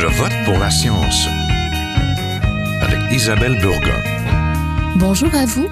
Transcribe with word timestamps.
Je 0.00 0.06
vote 0.06 0.32
pour 0.44 0.56
la 0.60 0.70
science 0.70 1.26
avec 2.80 3.00
Isabelle 3.10 3.58
Burgon. 3.60 4.00
Bonjour 4.94 5.34
à 5.34 5.44
vous. 5.44 5.66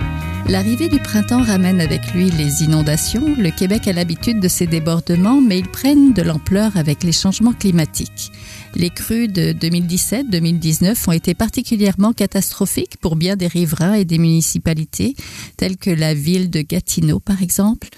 L'arrivée 0.48 0.88
du 0.88 0.98
printemps 0.98 1.44
ramène 1.44 1.80
avec 1.80 2.12
lui 2.12 2.32
les 2.32 2.64
inondations. 2.64 3.36
Le 3.38 3.50
Québec 3.52 3.86
a 3.86 3.92
l'habitude 3.92 4.40
de 4.40 4.48
ces 4.48 4.66
débordements, 4.66 5.40
mais 5.40 5.60
ils 5.60 5.68
prennent 5.68 6.12
de 6.12 6.22
l'ampleur 6.22 6.76
avec 6.76 7.04
les 7.04 7.12
changements 7.12 7.52
climatiques. 7.52 8.32
Les 8.74 8.90
crues 8.90 9.28
de 9.28 9.52
2017-2019 9.52 11.08
ont 11.08 11.12
été 11.12 11.34
particulièrement 11.34 12.12
catastrophiques 12.12 12.96
pour 13.00 13.14
bien 13.14 13.36
des 13.36 13.46
riverains 13.46 13.94
et 13.94 14.04
des 14.04 14.18
municipalités, 14.18 15.14
telles 15.56 15.76
que 15.76 15.90
la 15.90 16.14
ville 16.14 16.50
de 16.50 16.62
Gatineau 16.62 17.20
par 17.20 17.42
exemple. 17.42 17.88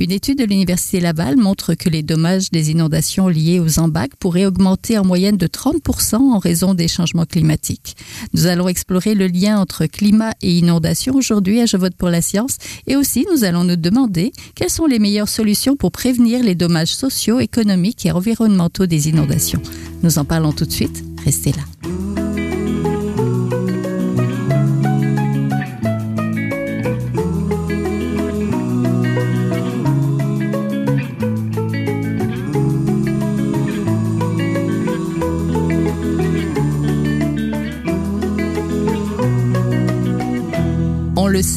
Une 0.00 0.12
étude 0.12 0.38
de 0.38 0.44
l'Université 0.44 0.98
Laval 0.98 1.36
montre 1.36 1.74
que 1.74 1.90
les 1.90 2.02
dommages 2.02 2.50
des 2.50 2.70
inondations 2.70 3.28
liées 3.28 3.60
aux 3.60 3.78
embacs 3.78 4.16
pourraient 4.16 4.46
augmenter 4.46 4.96
en 4.96 5.04
moyenne 5.04 5.36
de 5.36 5.46
30% 5.46 6.16
en 6.16 6.38
raison 6.38 6.72
des 6.72 6.88
changements 6.88 7.26
climatiques. 7.26 7.98
Nous 8.32 8.46
allons 8.46 8.68
explorer 8.68 9.14
le 9.14 9.26
lien 9.26 9.58
entre 9.58 9.84
climat 9.84 10.32
et 10.40 10.56
inondation 10.56 11.14
aujourd'hui 11.14 11.60
à 11.60 11.66
Je 11.66 11.76
vote 11.76 11.94
pour 11.96 12.08
la 12.08 12.22
science 12.22 12.56
et 12.86 12.96
aussi 12.96 13.26
nous 13.30 13.44
allons 13.44 13.64
nous 13.64 13.76
demander 13.76 14.32
quelles 14.54 14.70
sont 14.70 14.86
les 14.86 14.98
meilleures 14.98 15.28
solutions 15.28 15.76
pour 15.76 15.92
prévenir 15.92 16.42
les 16.42 16.54
dommages 16.54 16.94
sociaux, 16.94 17.38
économiques 17.38 18.06
et 18.06 18.12
environnementaux 18.12 18.86
des 18.86 19.10
inondations. 19.10 19.60
Nous 20.02 20.18
en 20.18 20.24
parlons 20.24 20.52
tout 20.52 20.64
de 20.64 20.72
suite. 20.72 21.04
Restez 21.26 21.52
là. 21.52 22.09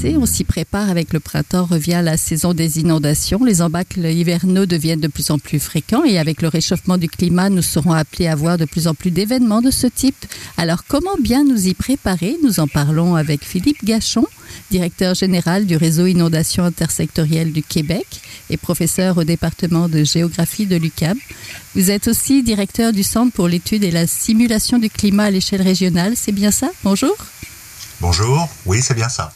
On 0.05 0.25
s'y 0.25 0.43
prépare 0.43 0.89
avec 0.89 1.13
le 1.13 1.21
printemps, 1.21 1.63
revient 1.63 2.01
la 2.03 2.17
saison 2.17 2.53
des 2.53 2.79
inondations. 2.79 3.45
Les 3.45 3.61
embâcles 3.61 4.05
hivernaux 4.05 4.65
deviennent 4.65 4.99
de 4.99 5.07
plus 5.07 5.31
en 5.31 5.39
plus 5.39 5.59
fréquents 5.59 6.03
et 6.03 6.19
avec 6.19 6.41
le 6.41 6.49
réchauffement 6.49 6.97
du 6.97 7.07
climat, 7.07 7.49
nous 7.49 7.61
serons 7.61 7.93
appelés 7.93 8.27
à 8.27 8.35
voir 8.35 8.57
de 8.57 8.65
plus 8.65 8.87
en 8.87 8.95
plus 8.95 9.11
d'événements 9.11 9.61
de 9.61 9.71
ce 9.71 9.87
type. 9.87 10.25
Alors 10.57 10.83
comment 10.85 11.15
bien 11.21 11.45
nous 11.45 11.67
y 11.67 11.73
préparer? 11.73 12.35
Nous 12.43 12.59
en 12.59 12.67
parlons 12.67 13.15
avec 13.15 13.45
Philippe 13.45 13.85
Gachon, 13.85 14.27
directeur 14.71 15.15
général 15.15 15.65
du 15.65 15.77
réseau 15.77 16.05
Inondation 16.05 16.65
intersectorielle 16.65 17.53
du 17.53 17.63
Québec 17.63 18.05
et 18.49 18.57
professeur 18.57 19.17
au 19.17 19.23
département 19.23 19.87
de 19.87 20.03
géographie 20.03 20.65
de 20.65 20.75
l'UCAB. 20.75 21.17
Vous 21.75 21.91
êtes 21.91 22.09
aussi 22.09 22.43
directeur 22.43 22.91
du 22.91 23.03
Centre 23.03 23.31
pour 23.31 23.47
l'étude 23.47 23.85
et 23.85 23.91
la 23.91 24.05
simulation 24.05 24.79
du 24.79 24.89
climat 24.89 25.25
à 25.25 25.31
l'échelle 25.31 25.61
régionale, 25.61 26.13
c'est 26.17 26.33
bien 26.33 26.51
ça? 26.51 26.69
Bonjour. 26.83 27.15
Bonjour, 28.01 28.49
oui 28.65 28.79
c'est 28.81 28.95
bien 28.95 29.07
ça. 29.07 29.33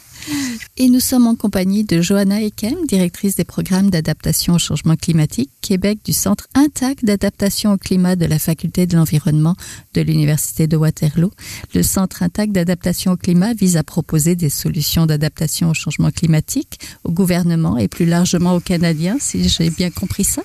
Et 0.77 0.89
nous 0.89 0.99
sommes 0.99 1.27
en 1.27 1.35
compagnie 1.35 1.83
de 1.83 2.01
Johanna 2.01 2.41
Ekem, 2.41 2.85
directrice 2.87 3.35
des 3.35 3.43
programmes 3.43 3.89
d'adaptation 3.89 4.55
au 4.55 4.59
changement 4.59 4.95
climatique 4.95 5.49
Québec 5.61 5.99
du 6.03 6.13
Centre 6.13 6.47
intact 6.53 7.03
d'adaptation 7.03 7.73
au 7.73 7.77
climat 7.77 8.15
de 8.15 8.25
la 8.25 8.39
Faculté 8.39 8.85
de 8.85 8.95
l'environnement 8.95 9.55
de 9.93 10.01
l'Université 10.01 10.67
de 10.67 10.77
Waterloo. 10.77 11.31
Le 11.73 11.83
Centre 11.83 12.23
intact 12.23 12.51
d'adaptation 12.51 13.13
au 13.13 13.17
climat 13.17 13.53
vise 13.53 13.77
à 13.77 13.83
proposer 13.83 14.35
des 14.35 14.49
solutions 14.49 15.05
d'adaptation 15.05 15.69
au 15.69 15.73
changement 15.73 16.11
climatique 16.11 16.79
au 17.03 17.11
gouvernement 17.11 17.77
et 17.77 17.87
plus 17.87 18.05
largement 18.05 18.55
aux 18.55 18.59
Canadiens, 18.59 19.17
si 19.19 19.47
j'ai 19.49 19.69
bien 19.69 19.89
compris 19.89 20.23
ça. 20.23 20.43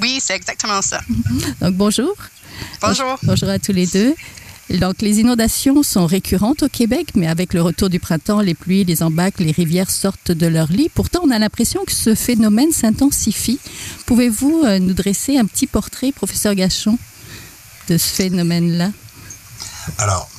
Oui, 0.00 0.18
c'est 0.20 0.34
exactement 0.34 0.82
ça. 0.82 1.00
Donc 1.60 1.74
bonjour. 1.74 2.14
Bonjour. 2.80 3.18
Bonjour 3.22 3.48
à 3.48 3.58
tous 3.58 3.72
les 3.72 3.86
deux. 3.86 4.14
Donc, 4.78 5.02
les 5.02 5.20
inondations 5.20 5.82
sont 5.82 6.06
récurrentes 6.06 6.62
au 6.62 6.68
Québec, 6.68 7.08
mais 7.14 7.26
avec 7.26 7.52
le 7.52 7.60
retour 7.60 7.90
du 7.90 8.00
printemps, 8.00 8.40
les 8.40 8.54
pluies, 8.54 8.84
les 8.84 9.02
embâcles, 9.02 9.44
les 9.44 9.52
rivières 9.52 9.90
sortent 9.90 10.32
de 10.32 10.46
leur 10.46 10.68
lit. 10.68 10.88
Pourtant, 10.88 11.20
on 11.24 11.30
a 11.30 11.38
l'impression 11.38 11.84
que 11.84 11.92
ce 11.92 12.14
phénomène 12.14 12.72
s'intensifie. 12.72 13.60
Pouvez-vous 14.06 14.62
euh, 14.64 14.78
nous 14.78 14.94
dresser 14.94 15.36
un 15.36 15.44
petit 15.44 15.66
portrait, 15.66 16.10
professeur 16.10 16.54
Gachon, 16.54 16.98
de 17.88 17.98
ce 17.98 18.08
phénomène-là? 18.14 18.90
Alors, 19.98 20.30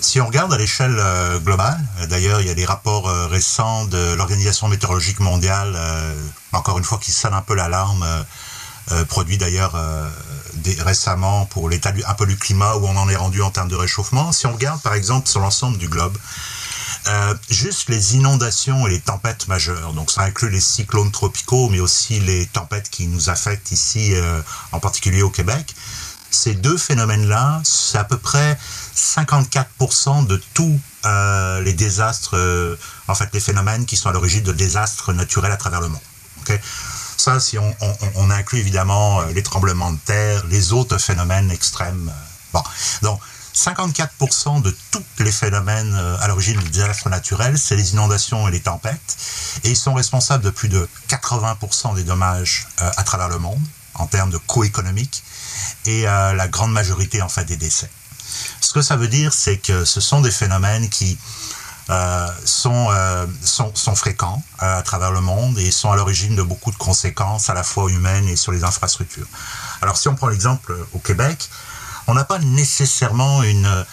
si 0.00 0.22
on 0.22 0.26
regarde 0.26 0.54
à 0.54 0.58
l'échelle 0.58 0.96
euh, 0.98 1.38
globale, 1.38 1.78
euh, 2.00 2.06
d'ailleurs, 2.06 2.40
il 2.40 2.46
y 2.46 2.50
a 2.50 2.54
des 2.54 2.64
rapports 2.64 3.08
récents 3.28 3.84
de 3.84 4.14
l'Organisation 4.14 4.68
météorologique 4.68 5.20
mondiale, 5.20 5.76
encore 6.52 6.78
une 6.78 6.84
fois, 6.84 6.98
qui 6.98 7.12
sonnent 7.12 7.34
un 7.34 7.42
peu 7.42 7.54
l'alarme, 7.54 8.06
produit 9.08 9.36
d'ailleurs 9.36 9.76
récemment 10.78 11.46
pour 11.46 11.68
l'état 11.68 11.92
un 12.06 12.14
peu 12.14 12.26
du 12.26 12.36
climat 12.36 12.76
où 12.76 12.86
on 12.86 12.96
en 12.96 13.08
est 13.08 13.16
rendu 13.16 13.42
en 13.42 13.50
termes 13.50 13.68
de 13.68 13.76
réchauffement. 13.76 14.32
Si 14.32 14.46
on 14.46 14.52
regarde 14.52 14.80
par 14.82 14.94
exemple 14.94 15.28
sur 15.28 15.40
l'ensemble 15.40 15.78
du 15.78 15.88
globe, 15.88 16.16
euh, 17.08 17.34
juste 17.50 17.88
les 17.88 18.16
inondations 18.16 18.86
et 18.86 18.90
les 18.90 19.00
tempêtes 19.00 19.46
majeures, 19.46 19.92
donc 19.92 20.10
ça 20.10 20.22
inclut 20.22 20.50
les 20.50 20.60
cyclones 20.60 21.12
tropicaux, 21.12 21.68
mais 21.68 21.78
aussi 21.78 22.18
les 22.18 22.46
tempêtes 22.46 22.90
qui 22.90 23.06
nous 23.06 23.30
affectent 23.30 23.70
ici, 23.70 24.14
euh, 24.14 24.40
en 24.72 24.80
particulier 24.80 25.22
au 25.22 25.30
Québec, 25.30 25.74
ces 26.30 26.54
deux 26.54 26.76
phénomènes-là, 26.76 27.60
c'est 27.64 27.98
à 27.98 28.04
peu 28.04 28.18
près 28.18 28.58
54% 28.96 30.26
de 30.26 30.42
tous 30.52 30.80
euh, 31.04 31.60
les 31.62 31.74
désastres, 31.74 32.36
en 33.06 33.14
fait 33.14 33.28
les 33.32 33.40
phénomènes 33.40 33.86
qui 33.86 33.96
sont 33.96 34.08
à 34.08 34.12
l'origine 34.12 34.42
de 34.42 34.52
désastres 34.52 35.12
naturels 35.12 35.52
à 35.52 35.56
travers 35.56 35.80
le 35.80 35.88
monde. 35.88 36.00
Si 37.40 37.58
on, 37.58 38.30
inclut 38.30 38.60
évidemment 38.60 39.20
euh, 39.20 39.32
les 39.32 39.42
tremblements 39.42 39.92
de 39.92 39.98
terre, 39.98 40.44
les 40.46 40.72
autres 40.72 40.98
phénomènes 40.98 41.50
extrêmes. 41.50 42.08
euh, 42.08 42.26
bon, 42.52 42.62
donc 43.02 43.20
54% 43.54 44.62
de 44.62 44.76
tous 44.90 45.02
les 45.18 45.32
phénomènes 45.32 45.94
euh, 45.94 46.16
à 46.20 46.28
l'origine 46.28 46.58
du 46.60 46.68
désastre 46.68 47.08
naturel, 47.08 47.58
c'est 47.58 47.74
les 47.74 47.92
inondations 47.92 48.46
et 48.48 48.50
les 48.50 48.60
tempêtes, 48.60 49.16
et 49.64 49.70
ils 49.70 49.76
sont 49.76 49.94
responsables 49.94 50.44
de 50.44 50.50
plus 50.50 50.68
de 50.68 50.88
80% 51.08 51.94
des 51.94 52.04
dommages 52.04 52.68
à 52.78 53.02
travers 53.02 53.28
le 53.28 53.38
monde 53.38 53.62
en 53.94 54.06
termes 54.06 54.30
de 54.30 54.38
coût 54.38 54.64
économique 54.64 55.24
et 55.86 56.02
la 56.02 56.48
grande 56.48 56.72
majorité 56.72 57.22
en 57.22 57.30
fait 57.30 57.44
des 57.44 57.56
décès. 57.56 57.90
Ce 58.60 58.72
que 58.74 58.82
ça 58.82 58.96
veut 58.96 59.08
dire, 59.08 59.32
c'est 59.32 59.56
que 59.56 59.84
ce 59.86 60.00
sont 60.00 60.20
des 60.20 60.30
phénomènes 60.30 60.90
qui 60.90 61.16
euh, 61.90 62.28
sont, 62.44 62.88
euh, 62.90 63.26
sont, 63.44 63.72
sont 63.74 63.94
fréquents 63.94 64.42
euh, 64.62 64.78
à 64.78 64.82
travers 64.82 65.12
le 65.12 65.20
monde 65.20 65.58
et 65.58 65.70
sont 65.70 65.90
à 65.92 65.96
l'origine 65.96 66.34
de 66.34 66.42
beaucoup 66.42 66.72
de 66.72 66.76
conséquences 66.76 67.48
à 67.48 67.54
la 67.54 67.62
fois 67.62 67.90
humaines 67.90 68.28
et 68.28 68.36
sur 68.36 68.52
les 68.52 68.64
infrastructures. 68.64 69.26
Alors 69.82 69.96
si 69.96 70.08
on 70.08 70.14
prend 70.14 70.28
l'exemple 70.28 70.72
euh, 70.72 70.88
au 70.94 70.98
Québec, 70.98 71.48
on 72.08 72.14
n'a 72.14 72.24
pas 72.24 72.38
nécessairement 72.38 73.42
une, 73.42 73.86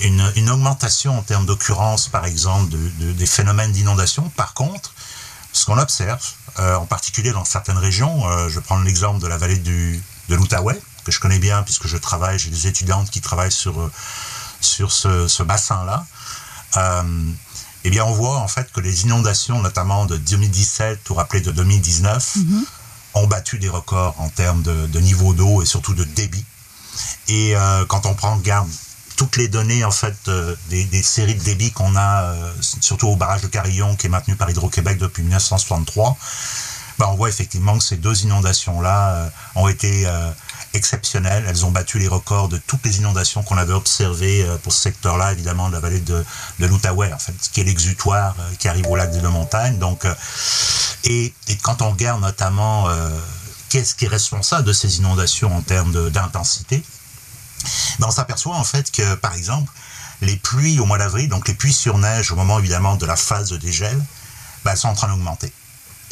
une, 0.00 0.32
une 0.36 0.50
augmentation 0.50 1.18
en 1.18 1.22
termes 1.22 1.46
d'occurrence, 1.46 2.08
par 2.08 2.24
exemple, 2.24 2.70
de, 2.70 2.78
de, 3.00 3.12
des 3.12 3.26
phénomènes 3.26 3.72
d'inondation. 3.72 4.28
Par 4.36 4.54
contre, 4.54 4.94
ce 5.52 5.66
qu'on 5.66 5.78
observe, 5.78 6.22
euh, 6.58 6.76
en 6.76 6.86
particulier 6.86 7.32
dans 7.32 7.44
certaines 7.44 7.78
régions, 7.78 8.26
euh, 8.26 8.48
je 8.48 8.58
prends 8.60 8.80
l'exemple 8.80 9.20
de 9.20 9.26
la 9.26 9.36
vallée 9.36 9.58
du, 9.58 10.02
de 10.28 10.34
l'Outaouais, 10.34 10.80
que 11.04 11.12
je 11.12 11.20
connais 11.20 11.38
bien 11.38 11.62
puisque 11.62 11.86
je 11.86 11.96
travaille, 11.98 12.38
j'ai 12.38 12.50
des 12.50 12.66
étudiantes 12.66 13.10
qui 13.10 13.20
travaillent 13.20 13.52
sur, 13.52 13.78
euh, 13.80 13.90
sur 14.60 14.92
ce, 14.92 15.28
ce 15.28 15.42
bassin-là. 15.42 16.06
Euh, 16.76 17.02
eh 17.84 17.90
bien, 17.90 18.04
on 18.04 18.12
voit 18.12 18.38
en 18.38 18.48
fait 18.48 18.70
que 18.72 18.80
les 18.80 19.02
inondations, 19.02 19.60
notamment 19.60 20.06
de 20.06 20.16
2017 20.16 21.10
ou 21.10 21.14
rappelé 21.14 21.40
de 21.40 21.50
2019, 21.50 22.36
Mhm. 22.36 22.64
ont 23.14 23.26
battu 23.26 23.58
des 23.58 23.68
records 23.68 24.14
en 24.18 24.28
termes 24.28 24.62
de, 24.62 24.86
de 24.86 25.00
niveau 25.00 25.34
d'eau 25.34 25.62
et 25.62 25.66
surtout 25.66 25.94
de 25.94 26.04
débit. 26.04 26.44
Et 27.28 27.56
euh, 27.56 27.84
quand 27.86 28.06
on 28.06 28.14
prend 28.14 28.36
garde 28.38 28.68
toutes 29.16 29.36
les 29.36 29.48
données 29.48 29.84
en 29.84 29.90
fait 29.90 30.16
euh, 30.28 30.54
des, 30.70 30.84
des 30.84 31.02
séries 31.02 31.34
de 31.34 31.42
débit 31.42 31.70
qu'on 31.72 31.94
a, 31.96 32.22
euh, 32.22 32.52
surtout 32.80 33.08
au 33.08 33.16
barrage 33.16 33.42
de 33.42 33.46
Carillon 33.48 33.94
qui 33.96 34.06
est 34.06 34.10
maintenu 34.10 34.36
par 34.36 34.48
Hydro-Québec 34.48 34.98
depuis 34.98 35.22
1963, 35.22 36.16
ben, 36.98 37.06
on 37.08 37.14
voit 37.14 37.28
effectivement 37.28 37.78
que 37.78 37.84
ces 37.84 37.96
deux 37.96 38.22
inondations-là 38.22 39.14
euh, 39.14 39.28
ont 39.54 39.68
été 39.68 40.06
euh, 40.06 40.30
exceptionnelles. 40.74 41.44
Elles 41.48 41.64
ont 41.64 41.70
battu 41.70 41.98
les 41.98 42.08
records 42.08 42.48
de 42.48 42.58
toutes 42.58 42.84
les 42.84 42.98
inondations 42.98 43.42
qu'on 43.42 43.56
avait 43.56 43.72
observées 43.72 44.44
euh, 44.44 44.56
pour 44.58 44.72
ce 44.72 44.80
secteur-là, 44.80 45.32
évidemment, 45.32 45.68
de 45.68 45.74
la 45.74 45.80
vallée 45.80 46.00
de, 46.00 46.24
de 46.58 46.66
l'Outaouais, 46.66 47.12
en 47.12 47.18
fait, 47.18 47.34
qui 47.52 47.60
est 47.60 47.64
l'exutoire 47.64 48.34
qui 48.58 48.68
arrive 48.68 48.86
au 48.88 48.96
lac 48.96 49.10
des 49.10 49.20
Deux 49.20 49.28
Montagnes. 49.28 49.78
Donc, 49.78 50.04
euh, 50.04 50.14
et, 51.04 51.32
quand 51.62 51.82
on 51.82 51.90
regarde 51.90 52.20
notamment 52.20 52.88
qu'est-ce 53.68 53.94
qui 53.94 54.04
est 54.06 54.08
responsable 54.08 54.64
de 54.64 54.72
ces 54.72 54.98
inondations 54.98 55.54
en 55.54 55.62
termes 55.62 56.10
d'intensité, 56.10 56.82
ben, 57.98 58.06
on 58.08 58.10
s'aperçoit 58.10 58.56
en 58.56 58.64
fait 58.64 58.90
que, 58.90 59.14
par 59.16 59.34
exemple, 59.34 59.70
les 60.20 60.36
pluies 60.36 60.78
au 60.80 60.86
mois 60.86 60.98
d'avril, 60.98 61.28
donc 61.28 61.48
les 61.48 61.54
pluies 61.54 61.72
sur 61.72 61.98
neige 61.98 62.30
au 62.32 62.36
moment 62.36 62.58
évidemment 62.58 62.96
de 62.96 63.06
la 63.06 63.16
phase 63.16 63.50
de 63.50 63.56
dégel, 63.56 64.00
ben, 64.64 64.72
elles 64.72 64.78
sont 64.78 64.88
en 64.88 64.94
train 64.94 65.08
d'augmenter. 65.08 65.52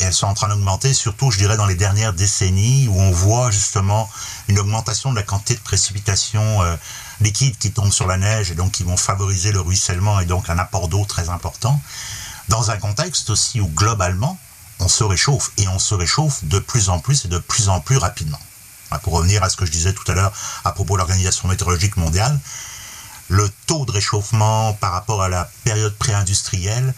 Et 0.01 0.05
elles 0.05 0.15
sont 0.15 0.27
en 0.27 0.35
train 0.35 0.49
d'augmenter, 0.49 0.95
surtout, 0.95 1.31
je 1.31 1.37
dirais, 1.37 1.59
dans 1.59 1.67
les 1.67 1.75
dernières 1.75 2.15
décennies, 2.15 2.89
où 2.89 2.99
on 2.99 3.11
voit 3.11 3.51
justement 3.51 4.09
une 4.49 4.59
augmentation 4.59 5.11
de 5.11 5.17
la 5.17 5.23
quantité 5.23 5.55
de 5.55 5.61
précipitations 5.61 6.63
euh, 6.63 6.75
liquides 7.21 7.59
qui 7.59 7.71
tombent 7.71 7.93
sur 7.93 8.07
la 8.07 8.17
neige 8.17 8.51
et 8.51 8.55
donc 8.55 8.73
qui 8.73 8.83
vont 8.83 8.97
favoriser 8.97 9.53
le 9.53 9.61
ruissellement 9.61 10.19
et 10.21 10.25
donc 10.25 10.49
un 10.49 10.59
apport 10.59 10.89
d'eau 10.89 11.05
très 11.05 11.29
important, 11.29 11.81
dans 12.49 12.71
un 12.71 12.79
contexte 12.79 13.29
aussi 13.31 13.61
où 13.61 13.69
globalement, 13.69 14.39
on 14.81 14.89
se 14.89 15.05
réchauffe 15.05 15.51
et 15.59 15.69
on 15.69 15.79
se 15.79 15.95
réchauffe 15.95 16.45
de 16.45 16.59
plus 16.59 16.89
en 16.89 16.99
plus 16.99 17.27
et 17.27 17.29
de 17.29 17.39
plus 17.39 17.69
en 17.69 17.81
plus 17.81 17.99
rapidement. 17.99 18.41
Pour 19.03 19.13
revenir 19.13 19.43
à 19.45 19.51
ce 19.51 19.57
que 19.57 19.67
je 19.67 19.71
disais 19.71 19.93
tout 19.93 20.11
à 20.11 20.15
l'heure 20.15 20.33
à 20.65 20.73
propos 20.73 20.95
de 20.95 20.99
l'Organisation 20.99 21.47
météorologique 21.47 21.97
mondiale, 21.97 22.39
le 23.29 23.49
taux 23.67 23.85
de 23.85 23.93
réchauffement 23.93 24.73
par 24.73 24.93
rapport 24.93 25.23
à 25.23 25.29
la 25.29 25.49
période 25.63 25.95
pré-industrielle, 25.97 26.93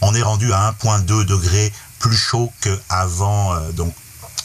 on 0.00 0.14
est 0.14 0.22
rendu 0.22 0.52
à 0.52 0.74
1,2 0.82 1.24
degrés 1.24 1.72
plus 1.98 2.16
chaud 2.16 2.52
qu'avant, 2.60 3.54
euh, 3.54 3.72
donc 3.72 3.94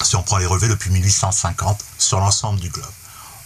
si 0.02 0.16
on 0.16 0.24
prend 0.24 0.38
les 0.38 0.46
relevés 0.46 0.68
depuis 0.68 0.92
1850 0.92 1.84
sur 1.98 2.20
l'ensemble 2.20 2.60
du 2.60 2.70
globe. 2.70 2.86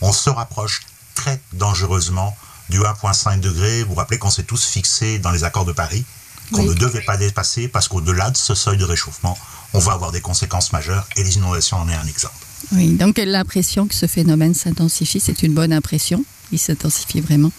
On 0.01 0.11
se 0.11 0.29
rapproche 0.29 0.81
très 1.15 1.41
dangereusement 1.53 2.35
du 2.69 2.79
1,5 2.79 3.39
degré. 3.39 3.83
Vous 3.83 3.89
vous 3.89 3.95
rappelez 3.95 4.17
qu'on 4.17 4.29
s'est 4.29 4.43
tous 4.43 4.65
fixés 4.65 5.19
dans 5.19 5.31
les 5.31 5.43
accords 5.43 5.65
de 5.65 5.71
Paris, 5.71 6.05
qu'on 6.51 6.63
ne 6.63 6.73
devait 6.73 7.01
pas 7.01 7.17
dépasser 7.17 7.67
parce 7.67 7.87
qu'au-delà 7.87 8.31
de 8.31 8.37
ce 8.37 8.55
seuil 8.55 8.77
de 8.77 8.85
réchauffement, 8.85 9.37
on 9.73 9.79
va 9.79 9.93
avoir 9.93 10.11
des 10.11 10.21
conséquences 10.21 10.71
majeures 10.71 11.07
et 11.15 11.23
les 11.23 11.35
inondations 11.37 11.77
en 11.77 11.89
est 11.89 11.95
un 11.95 12.05
exemple. 12.05 12.35
Oui, 12.71 12.93
donc 12.93 13.17
l'impression 13.17 13.87
que 13.87 13.95
ce 13.95 14.07
phénomène 14.07 14.53
s'intensifie, 14.53 15.19
c'est 15.19 15.43
une 15.43 15.53
bonne 15.53 15.73
impression. 15.73 16.23
Il 16.51 16.59
s'intensifie 16.59 17.21
vraiment. 17.21 17.51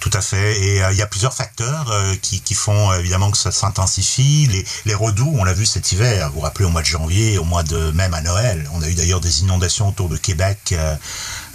Tout 0.00 0.10
à 0.14 0.22
fait. 0.22 0.58
Et 0.58 0.82
euh, 0.82 0.92
il 0.92 0.96
y 0.96 1.02
a 1.02 1.06
plusieurs 1.06 1.34
facteurs 1.34 1.90
euh, 1.90 2.14
qui, 2.22 2.54
font 2.54 2.90
euh, 2.90 2.98
évidemment 2.98 3.30
que 3.30 3.36
ça 3.36 3.52
s'intensifie. 3.52 4.48
Les, 4.50 4.64
les, 4.86 4.94
redoux, 4.94 5.30
on 5.38 5.44
l'a 5.44 5.52
vu 5.52 5.66
cet 5.66 5.92
hiver. 5.92 6.28
Vous 6.28 6.36
vous 6.36 6.40
rappelez 6.40 6.64
au 6.64 6.70
mois 6.70 6.80
de 6.80 6.86
janvier, 6.86 7.36
au 7.36 7.44
mois 7.44 7.62
de 7.62 7.90
même 7.90 8.14
à 8.14 8.22
Noël. 8.22 8.66
On 8.72 8.80
a 8.80 8.88
eu 8.88 8.94
d'ailleurs 8.94 9.20
des 9.20 9.42
inondations 9.42 9.88
autour 9.88 10.08
de 10.08 10.16
Québec 10.16 10.74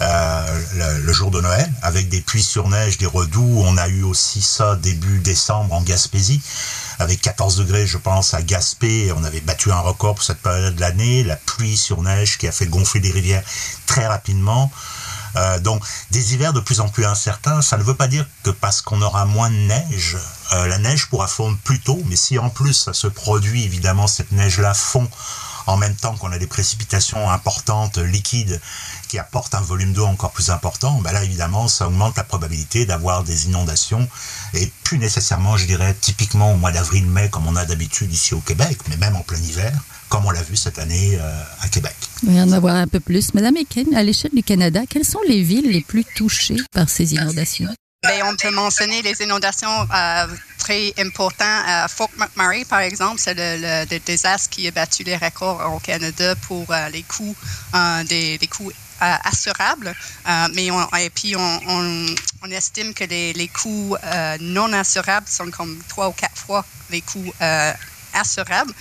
le, 0.00 1.00
le, 1.00 1.12
jour 1.12 1.32
de 1.32 1.40
Noël, 1.40 1.68
avec 1.82 2.08
des 2.08 2.20
pluies 2.20 2.42
sur 2.42 2.68
neige, 2.68 2.98
des 2.98 3.06
redoux. 3.06 3.62
On 3.64 3.76
a 3.76 3.88
eu 3.88 4.04
aussi 4.04 4.42
ça 4.42 4.76
début 4.76 5.18
décembre 5.18 5.74
en 5.74 5.82
Gaspésie, 5.82 6.40
avec 7.00 7.20
14 7.20 7.56
degrés, 7.56 7.86
je 7.86 7.98
pense, 7.98 8.32
à 8.32 8.42
Gaspé. 8.42 9.12
On 9.16 9.24
avait 9.24 9.40
battu 9.40 9.72
un 9.72 9.80
record 9.80 10.14
pour 10.14 10.24
cette 10.24 10.40
période 10.40 10.76
de 10.76 10.80
l'année. 10.80 11.24
La 11.24 11.36
pluie 11.36 11.76
sur 11.76 12.02
neige 12.02 12.38
qui 12.38 12.46
a 12.46 12.52
fait 12.52 12.66
gonfler 12.66 13.00
des 13.00 13.10
rivières 13.10 13.42
très 13.86 14.06
rapidement. 14.06 14.70
Euh, 15.36 15.58
donc 15.58 15.82
des 16.10 16.34
hivers 16.34 16.52
de 16.52 16.60
plus 16.60 16.80
en 16.80 16.88
plus 16.88 17.04
incertains, 17.04 17.62
ça 17.62 17.76
ne 17.76 17.82
veut 17.82 17.94
pas 17.94 18.08
dire 18.08 18.26
que 18.42 18.50
parce 18.50 18.80
qu'on 18.80 19.02
aura 19.02 19.24
moins 19.26 19.50
de 19.50 19.56
neige, 19.56 20.16
euh, 20.52 20.66
la 20.66 20.78
neige 20.78 21.06
pourra 21.08 21.26
fondre 21.26 21.58
plus 21.64 21.80
tôt, 21.80 22.00
mais 22.06 22.16
si 22.16 22.38
en 22.38 22.50
plus 22.50 22.72
ça 22.72 22.92
se 22.92 23.06
produit, 23.06 23.64
évidemment, 23.64 24.06
cette 24.06 24.32
neige-là 24.32 24.74
fond 24.74 25.08
en 25.66 25.76
même 25.76 25.94
temps 25.94 26.16
qu'on 26.16 26.32
a 26.32 26.38
des 26.38 26.46
précipitations 26.46 27.30
importantes, 27.30 27.98
liquides, 27.98 28.60
qui 29.08 29.18
apportent 29.18 29.54
un 29.54 29.60
volume 29.60 29.92
d'eau 29.92 30.06
encore 30.06 30.32
plus 30.32 30.50
important, 30.50 31.00
ben 31.00 31.12
là 31.12 31.24
évidemment 31.24 31.68
ça 31.68 31.86
augmente 31.86 32.16
la 32.16 32.24
probabilité 32.24 32.86
d'avoir 32.86 33.24
des 33.24 33.46
inondations 33.46 34.08
et 34.54 34.70
plus 34.84 34.98
nécessairement, 34.98 35.56
je 35.56 35.66
dirais, 35.66 35.94
typiquement 36.00 36.52
au 36.52 36.56
mois 36.56 36.72
d'avril-mai 36.72 37.28
comme 37.30 37.46
on 37.46 37.56
a 37.56 37.64
d'habitude 37.64 38.12
ici 38.12 38.34
au 38.34 38.40
Québec, 38.40 38.78
mais 38.88 38.96
même 38.96 39.16
en 39.16 39.22
plein 39.22 39.38
hiver, 39.38 39.72
comme 40.08 40.24
on 40.26 40.30
l'a 40.30 40.42
vu 40.42 40.56
cette 40.56 40.78
année 40.78 41.18
euh, 41.20 41.42
à 41.60 41.68
Québec. 41.68 41.94
On 42.26 42.32
va 42.32 42.42
en 42.42 42.52
avoir 42.52 42.76
un 42.76 42.86
peu 42.86 43.00
plus. 43.00 43.34
Madame 43.34 43.56
Eken, 43.56 43.94
à 43.94 44.02
l'échelle 44.02 44.30
du 44.34 44.42
Canada, 44.42 44.82
quelles 44.88 45.04
sont 45.04 45.20
les 45.28 45.42
villes 45.42 45.70
les 45.70 45.82
plus 45.82 46.04
touchées 46.04 46.58
par 46.72 46.88
ces 46.88 47.14
inondations? 47.14 47.74
Bien, 48.06 48.24
on 48.26 48.36
peut 48.36 48.50
mentionner 48.50 49.02
les 49.02 49.20
inondations 49.22 49.88
euh, 49.92 50.26
très 50.58 50.92
importantes 50.98 51.64
à 51.66 51.88
Fort 51.88 52.10
McMurray, 52.16 52.64
par 52.64 52.80
exemple. 52.80 53.18
C'est 53.18 53.34
le, 53.36 53.98
désastre 53.98 54.50
qui 54.50 54.68
a 54.68 54.70
battu 54.70 55.02
les 55.02 55.16
records 55.16 55.60
au 55.74 55.80
Canada 55.80 56.34
pour 56.46 56.66
euh, 56.70 56.88
les 56.90 57.02
coûts, 57.02 57.34
euh, 57.74 58.04
des, 58.04 58.38
coûts 58.48 58.70
euh, 58.70 59.14
assurables. 59.24 59.92
Euh, 60.28 60.48
mais 60.54 60.70
on, 60.70 60.86
et 60.96 61.10
puis, 61.10 61.34
on, 61.36 62.50
estime 62.50 62.94
que 62.94 63.04
les 63.04 63.48
coûts 63.48 63.96
non 64.40 64.72
assurables 64.72 65.26
sont 65.28 65.50
comme 65.50 65.76
trois 65.88 66.08
ou 66.08 66.12
quatre 66.12 66.38
fois 66.38 66.64
les 66.90 67.00
coûts 67.00 67.32
assurables. 68.12 68.72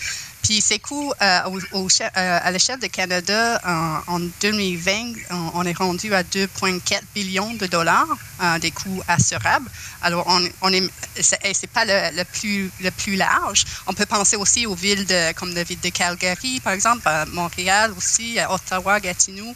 Puis 0.46 0.62
ces 0.62 0.78
coûts 0.78 1.12
euh, 1.24 1.40
euh, 1.44 2.10
à 2.16 2.52
l'échelle 2.52 2.80
du 2.80 2.88
Canada 2.88 3.60
en, 3.66 4.14
en 4.14 4.20
2020, 4.42 5.14
on, 5.56 5.64
est 5.64 5.76
rendu 5.76 6.14
à 6.14 6.22
2,4 6.22 7.02
billions 7.16 7.52
de 7.56 7.66
dollars 7.66 8.06
euh, 8.44 8.60
des 8.60 8.70
coûts 8.70 9.02
assurables. 9.08 9.68
Alors, 10.04 10.24
on, 10.28 10.48
on 10.62 10.72
est, 10.72 10.88
c'est 11.20 11.72
pas 11.72 11.84
le, 11.86 12.24
plus 12.26 12.70
le 12.80 12.92
plus 12.92 13.16
large. 13.16 13.66
On 13.88 13.94
peut 13.94 14.06
penser 14.06 14.36
aussi 14.36 14.68
aux 14.68 14.76
villes 14.76 15.08
de, 15.08 15.34
comme 15.34 15.52
la 15.56 15.64
ville 15.64 15.80
de 15.80 15.90
Calgary, 15.90 16.60
par 16.60 16.74
exemple, 16.74 17.02
à 17.08 17.26
Montréal 17.26 17.92
aussi, 17.98 18.38
à 18.38 18.54
Ottawa, 18.54 19.00
Gatineau. 19.00 19.56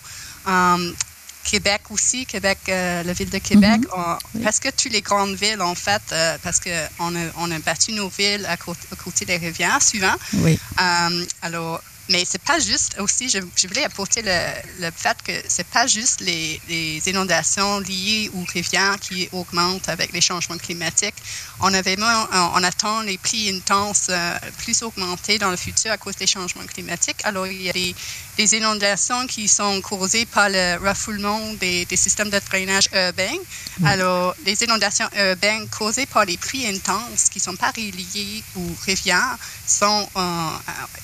Québec 1.43 1.81
aussi, 1.89 2.25
Québec, 2.25 2.59
euh, 2.69 3.03
la 3.03 3.13
ville 3.13 3.29
de 3.29 3.37
Québec, 3.39 3.79
mm 3.81 3.91
-hmm. 3.91 4.17
on, 4.17 4.17
oui. 4.35 4.41
presque 4.43 4.69
toutes 4.77 4.91
les 4.91 5.01
grandes 5.01 5.35
villes, 5.35 5.61
en 5.61 5.75
fait, 5.75 6.01
euh, 6.11 6.37
parce 6.43 6.59
qu'on 6.59 7.15
a, 7.15 7.23
on 7.37 7.49
a 7.51 7.59
battu 7.59 7.91
nos 7.93 8.09
villes 8.09 8.45
à 8.47 8.57
côté, 8.57 8.85
à 8.91 8.95
côté 8.95 9.25
des 9.25 9.37
rivières 9.37 9.81
souvent. 9.81 10.15
Oui. 10.45 10.59
Euh, 10.79 11.25
alors, 11.41 11.81
mais 12.09 12.25
c'est 12.25 12.41
pas 12.41 12.59
juste 12.59 12.95
aussi, 12.99 13.29
je, 13.29 13.39
je 13.55 13.67
voulais 13.67 13.83
apporter 13.83 14.21
le, 14.21 14.37
le, 14.79 14.91
fait 14.91 15.17
que 15.23 15.31
c'est 15.47 15.67
pas 15.67 15.85
juste 15.85 16.21
les, 16.21 16.59
les, 16.67 17.01
inondations 17.07 17.79
liées 17.79 18.29
aux 18.33 18.43
rivières 18.43 18.99
qui 18.99 19.29
augmentent 19.31 19.89
avec 19.89 20.11
les 20.11 20.21
changements 20.21 20.57
climatiques. 20.57 21.15
On 21.61 21.73
avait 21.73 21.97
on 21.99 22.63
attend 22.63 23.01
les 23.01 23.17
pluies 23.17 23.49
intenses 23.49 24.07
euh, 24.09 24.37
plus 24.57 24.81
augmenter 24.81 25.37
dans 25.37 25.51
le 25.51 25.57
futur 25.57 25.91
à 25.91 25.97
cause 25.97 26.15
des 26.15 26.27
changements 26.27 26.65
climatiques. 26.65 27.21
Alors 27.23 27.47
il 27.47 27.61
y 27.61 27.69
a 27.69 27.73
des, 27.73 27.95
des 28.37 28.55
inondations 28.55 29.27
qui 29.27 29.47
sont 29.47 29.81
causées 29.81 30.25
par 30.25 30.49
le 30.49 30.77
refoulement 30.77 31.53
des, 31.59 31.85
des 31.85 31.97
systèmes 31.97 32.29
de 32.29 32.39
drainage 32.49 32.89
urbain. 32.93 33.37
Mmh. 33.79 33.85
Alors 33.85 34.35
les 34.45 34.63
inondations 34.63 35.09
urbaines 35.15 35.67
causées 35.69 36.05
par 36.05 36.25
les 36.25 36.37
pluies 36.37 36.65
intenses 36.67 37.29
qui 37.29 37.39
sont 37.39 37.55
pas 37.55 37.71
reliées 37.71 38.43
aux 38.55 38.75
rivières 38.85 39.37
sont, 39.67 40.07
euh, 40.15 40.49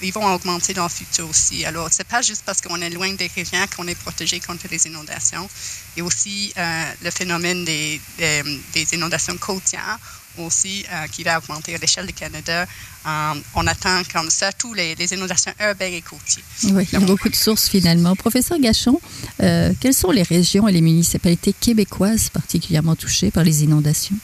ils 0.01 0.13
vont 0.13 0.25
augmenter 0.33 0.73
dans 0.73 0.83
le 0.83 0.89
futur 0.89 1.29
aussi. 1.29 1.65
Alors, 1.65 1.89
c'est 1.91 2.07
pas 2.07 2.21
juste 2.21 2.43
parce 2.45 2.61
qu'on 2.61 2.81
est 2.81 2.89
loin 2.89 3.13
des 3.13 3.29
rivières 3.35 3.69
qu'on 3.69 3.87
est 3.87 3.95
protégé 3.95 4.39
contre 4.39 4.67
les 4.69 4.87
inondations. 4.87 5.47
Il 5.95 5.99
y 5.99 6.01
a 6.01 6.05
aussi 6.05 6.53
euh, 6.57 6.83
le 7.03 7.11
phénomène 7.11 7.65
des, 7.65 8.01
des, 8.17 8.43
des, 8.73 8.93
inondations 8.93 9.37
côtières 9.37 9.99
aussi 10.39 10.85
euh, 10.91 11.07
qui 11.07 11.23
va 11.23 11.37
augmenter 11.37 11.75
à 11.75 11.77
l'échelle 11.77 12.05
du 12.05 12.13
Canada. 12.13 12.65
Euh, 13.07 13.33
on 13.53 13.67
attend 13.67 14.01
comme 14.11 14.29
ça 14.29 14.51
tous 14.51 14.73
les, 14.73 14.95
les, 14.95 15.13
inondations 15.13 15.53
urbaines 15.59 15.93
et 15.93 16.01
côtières. 16.01 16.43
Oui, 16.63 16.87
il 16.91 16.99
y 16.99 17.01
a 17.01 17.05
beaucoup 17.05 17.29
de 17.29 17.35
sources 17.35 17.69
finalement. 17.69 18.15
Professeur 18.15 18.59
Gachon, 18.59 18.99
euh, 19.41 19.73
quelles 19.79 19.93
sont 19.93 20.11
les 20.11 20.23
régions 20.23 20.67
et 20.67 20.71
les 20.71 20.81
municipalités 20.81 21.53
québécoises 21.53 22.29
particulièrement 22.29 22.95
touchées 22.95 23.31
par 23.31 23.43
les 23.43 23.63
inondations? 23.63 24.15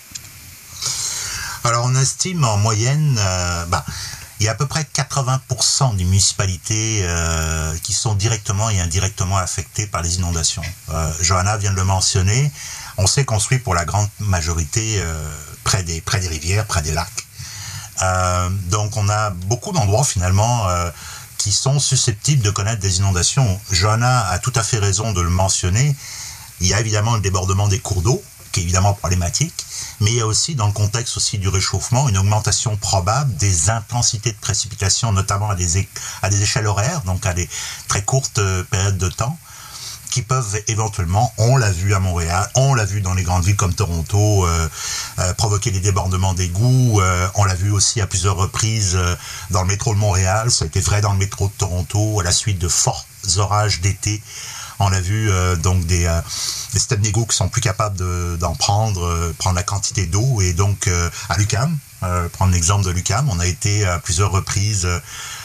Alors, 1.63 1.85
on 1.85 1.95
estime 1.95 2.43
en 2.43 2.57
moyenne, 2.57 3.13
bah, 3.69 3.85
il 4.41 4.45
y 4.45 4.47
a 4.47 4.53
à 4.53 4.55
peu 4.55 4.65
près 4.65 4.81
80% 4.81 5.97
des 5.97 6.03
municipalités 6.03 7.01
euh, 7.03 7.77
qui 7.83 7.93
sont 7.93 8.15
directement 8.15 8.71
et 8.71 8.79
indirectement 8.79 9.37
affectées 9.37 9.85
par 9.85 10.01
les 10.01 10.15
inondations. 10.15 10.63
Euh, 10.89 11.13
Johanna 11.21 11.57
vient 11.57 11.69
de 11.69 11.75
le 11.75 11.83
mentionner. 11.83 12.51
On 12.97 13.05
s'est 13.05 13.23
construit 13.23 13.59
pour 13.59 13.75
la 13.75 13.85
grande 13.85 14.07
majorité 14.19 14.95
euh, 14.97 15.31
près, 15.63 15.83
des, 15.83 16.01
près 16.01 16.19
des 16.21 16.27
rivières, 16.27 16.65
près 16.65 16.81
des 16.81 16.91
lacs. 16.91 17.07
Donc 18.71 18.97
on 18.97 19.07
a 19.09 19.29
beaucoup 19.29 19.73
d'endroits 19.73 20.03
finalement 20.03 20.65
qui 21.37 21.51
sont 21.51 21.77
susceptibles 21.77 22.41
de 22.41 22.49
connaître 22.49 22.81
des 22.81 22.97
inondations. 22.97 23.61
Johanna 23.69 24.27
a 24.29 24.39
tout 24.39 24.53
à 24.55 24.63
fait 24.63 24.79
raison 24.79 25.13
de 25.13 25.21
le 25.21 25.29
mentionner. 25.29 25.95
Il 26.61 26.67
y 26.67 26.73
a 26.73 26.79
évidemment 26.79 27.13
le 27.13 27.21
débordement 27.21 27.67
des 27.67 27.77
cours 27.77 28.01
d'eau, 28.01 28.23
qui 28.51 28.59
est 28.61 28.63
évidemment 28.63 28.93
problématique 28.93 29.65
mais 30.01 30.11
il 30.11 30.17
y 30.17 30.21
a 30.21 30.27
aussi, 30.27 30.55
dans 30.55 30.65
le 30.65 30.73
contexte 30.73 31.15
aussi 31.17 31.37
du 31.37 31.47
réchauffement, 31.47 32.09
une 32.09 32.17
augmentation 32.17 32.75
probable 32.75 33.35
des 33.37 33.69
intensités 33.69 34.31
de 34.31 34.37
précipitation, 34.37 35.11
notamment 35.11 35.51
à 35.51 35.55
des, 35.55 35.87
à 36.23 36.29
des 36.29 36.41
échelles 36.41 36.65
horaires, 36.65 37.01
donc 37.01 37.25
à 37.25 37.33
des 37.33 37.47
très 37.87 38.03
courtes 38.03 38.39
euh, 38.39 38.63
périodes 38.63 38.97
de 38.97 39.09
temps, 39.09 39.37
qui 40.09 40.23
peuvent 40.23 40.59
éventuellement, 40.67 41.31
on 41.37 41.55
l'a 41.55 41.71
vu 41.71 41.93
à 41.93 41.99
Montréal, 41.99 42.49
on 42.55 42.73
l'a 42.73 42.83
vu 42.83 43.01
dans 43.01 43.13
les 43.13 43.23
grandes 43.23 43.45
villes 43.45 43.55
comme 43.55 43.75
Toronto, 43.75 44.45
euh, 44.45 44.67
euh, 45.19 45.33
provoquer 45.35 45.69
des 45.69 45.79
débordements 45.79 46.33
d'égouts. 46.33 46.99
On 47.35 47.45
l'a 47.45 47.55
vu 47.55 47.71
aussi 47.71 48.01
à 48.01 48.07
plusieurs 48.07 48.35
reprises 48.35 48.97
dans 49.51 49.61
le 49.61 49.67
métro 49.67 49.93
de 49.93 49.99
Montréal. 49.99 50.51
Ça 50.51 50.65
a 50.65 50.67
été 50.67 50.81
vrai 50.81 50.99
dans 50.99 51.13
le 51.13 51.19
métro 51.19 51.47
de 51.47 51.53
Toronto 51.53 52.19
à 52.19 52.23
la 52.23 52.33
suite 52.33 52.59
de 52.59 52.67
forts 52.67 53.05
orages 53.37 53.79
d'été 53.79 54.21
on 54.81 54.91
a 54.91 54.99
vu 54.99 55.29
euh, 55.31 55.55
donc 55.55 55.85
des, 55.85 56.05
euh, 56.05 56.21
des 56.73 57.11
qui 57.11 57.35
sont 57.35 57.49
plus 57.49 57.61
capables 57.61 57.97
d'en 58.37 58.51
de, 58.51 58.57
prendre, 58.57 59.05
euh, 59.05 59.33
prendre 59.37 59.55
la 59.55 59.63
quantité 59.63 60.05
d'eau. 60.05 60.41
Et 60.41 60.53
donc, 60.53 60.87
euh, 60.87 61.09
à 61.29 61.37
l'UCAM, 61.37 61.77
prendre 62.33 62.51
l'exemple 62.51 62.83
de 62.83 62.89
l'UCAM, 62.89 63.29
on 63.29 63.39
a 63.39 63.45
été 63.45 63.85
à 63.85 63.99
plusieurs 63.99 64.31
reprises, 64.31 64.87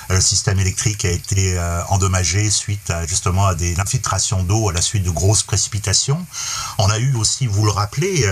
le 0.08 0.20
système 0.22 0.58
électrique 0.58 1.04
a 1.04 1.10
été 1.10 1.60
endommagé 1.90 2.50
suite 2.50 2.88
à, 2.90 3.06
justement 3.06 3.46
à 3.46 3.54
des 3.54 3.78
infiltrations 3.78 4.42
d'eau 4.42 4.70
à 4.70 4.72
la 4.72 4.80
suite 4.80 5.02
de 5.02 5.10
grosses 5.10 5.42
précipitations. 5.42 6.24
On 6.78 6.88
a 6.88 6.98
eu 6.98 7.14
aussi, 7.16 7.46
vous 7.46 7.66
le 7.66 7.72
rappelez, 7.72 8.26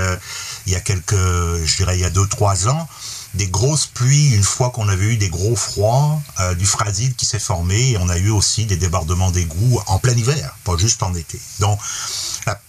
il 0.65 0.73
y 0.73 0.75
a 0.75 0.81
quelques, 0.81 1.15
je 1.15 1.77
dirais, 1.77 1.99
il 1.99 2.01
y 2.01 2.07
a 2.07 2.11
deux, 2.11 2.27
trois 2.27 2.67
ans, 2.67 2.89
des 3.35 3.49
grosses 3.49 3.87
pluies 3.87 4.31
une 4.35 4.45
fois 4.45 4.71
qu'on 4.71 4.89
avait 4.89 5.07
eu 5.07 5.17
des 5.17 5.29
gros 5.29 5.57
froids, 5.57 6.21
euh, 6.41 6.55
du 6.55 6.67
frasile 6.67 7.15
qui 7.15 7.27
s'est 7.27 7.41
formé 7.41 7.91
et 7.91 7.99
on 7.99 8.09
a 8.09 8.17
eu 8.17 8.31
aussi 8.31 8.65
des 8.65 8.77
débordements 8.77 9.31
d'égouts 9.31 9.81
en 9.87 9.99
plein 9.99 10.13
hiver, 10.15 10.57
pas 10.65 10.77
juste 10.77 11.03
en 11.03 11.15
été. 11.15 11.41
Donc, 11.59 11.79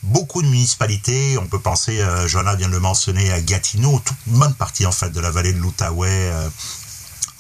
beaucoup 0.04 0.42
de 0.42 0.48
municipalités, 0.48 1.38
on 1.38 1.46
peut 1.46 1.60
penser, 1.60 2.02
euh, 2.02 2.28
Johanna 2.28 2.56
vient 2.56 2.68
de 2.68 2.74
le 2.74 2.80
mentionner, 2.80 3.32
à 3.32 3.42
Gatineau, 3.42 4.02
toute 4.04 4.18
une 4.28 4.40
bonne 4.40 4.56
partie 4.56 4.86
en 4.86 4.92
fait 4.92 5.12
de 5.12 5.20
la 5.20 5.30
vallée 5.30 5.54
de 5.54 5.60
l'Outaouais, 5.60 6.10
euh, 6.10 6.50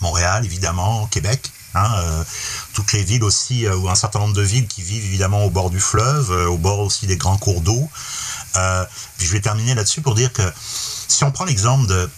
Montréal 0.01 0.45
évidemment, 0.45 1.07
Québec, 1.07 1.51
Hein, 1.77 2.23
toutes 2.73 2.93
les 2.93 3.03
villes 3.03 3.25
aussi, 3.25 3.67
ou 3.67 3.89
un 3.89 3.95
certain 3.95 4.19
nombre 4.19 4.33
de 4.33 4.41
villes 4.41 4.65
qui 4.65 4.81
vivent 4.81 5.03
évidemment 5.03 5.43
au 5.43 5.49
bord 5.49 5.69
du 5.69 5.81
fleuve, 5.81 6.31
au 6.47 6.57
bord 6.57 6.79
aussi 6.79 7.05
des 7.05 7.17
grands 7.17 7.35
cours 7.35 7.59
d'eau. 7.59 7.89
puis 9.17 9.27
je 9.27 9.31
vais 9.33 9.41
terminer 9.41 9.75
là-dessus 9.75 9.99
pour 9.99 10.15
dire 10.15 10.31
que 10.31 10.41
si 11.09 11.25
on 11.25 11.33
prend 11.33 11.43
l'exemple 11.43 11.85
de, 11.87 12.09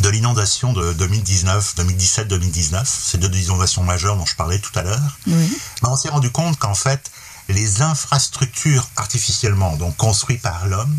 de 0.00 0.08
l'inondation 0.08 0.72
de 0.72 0.92
2019, 0.92 1.76
2017, 1.76 2.28
2019, 2.28 2.88
ces 2.88 3.18
deux 3.18 3.34
inondations 3.36 3.82
majeures 3.82 4.16
dont 4.16 4.26
je 4.26 4.34
parlais 4.34 4.58
tout 4.58 4.76
à 4.78 4.82
l'heure, 4.82 5.18
ben, 5.26 5.48
on 5.82 5.96
s'est 5.96 6.08
rendu 6.08 6.30
compte 6.30 6.58
qu'en 6.58 6.74
fait, 6.74 7.10
les 7.48 7.82
infrastructures 7.82 8.88
artificiellement, 8.96 9.76
donc 9.76 9.96
construites 9.96 10.42
par 10.42 10.66
l'homme, 10.66 10.96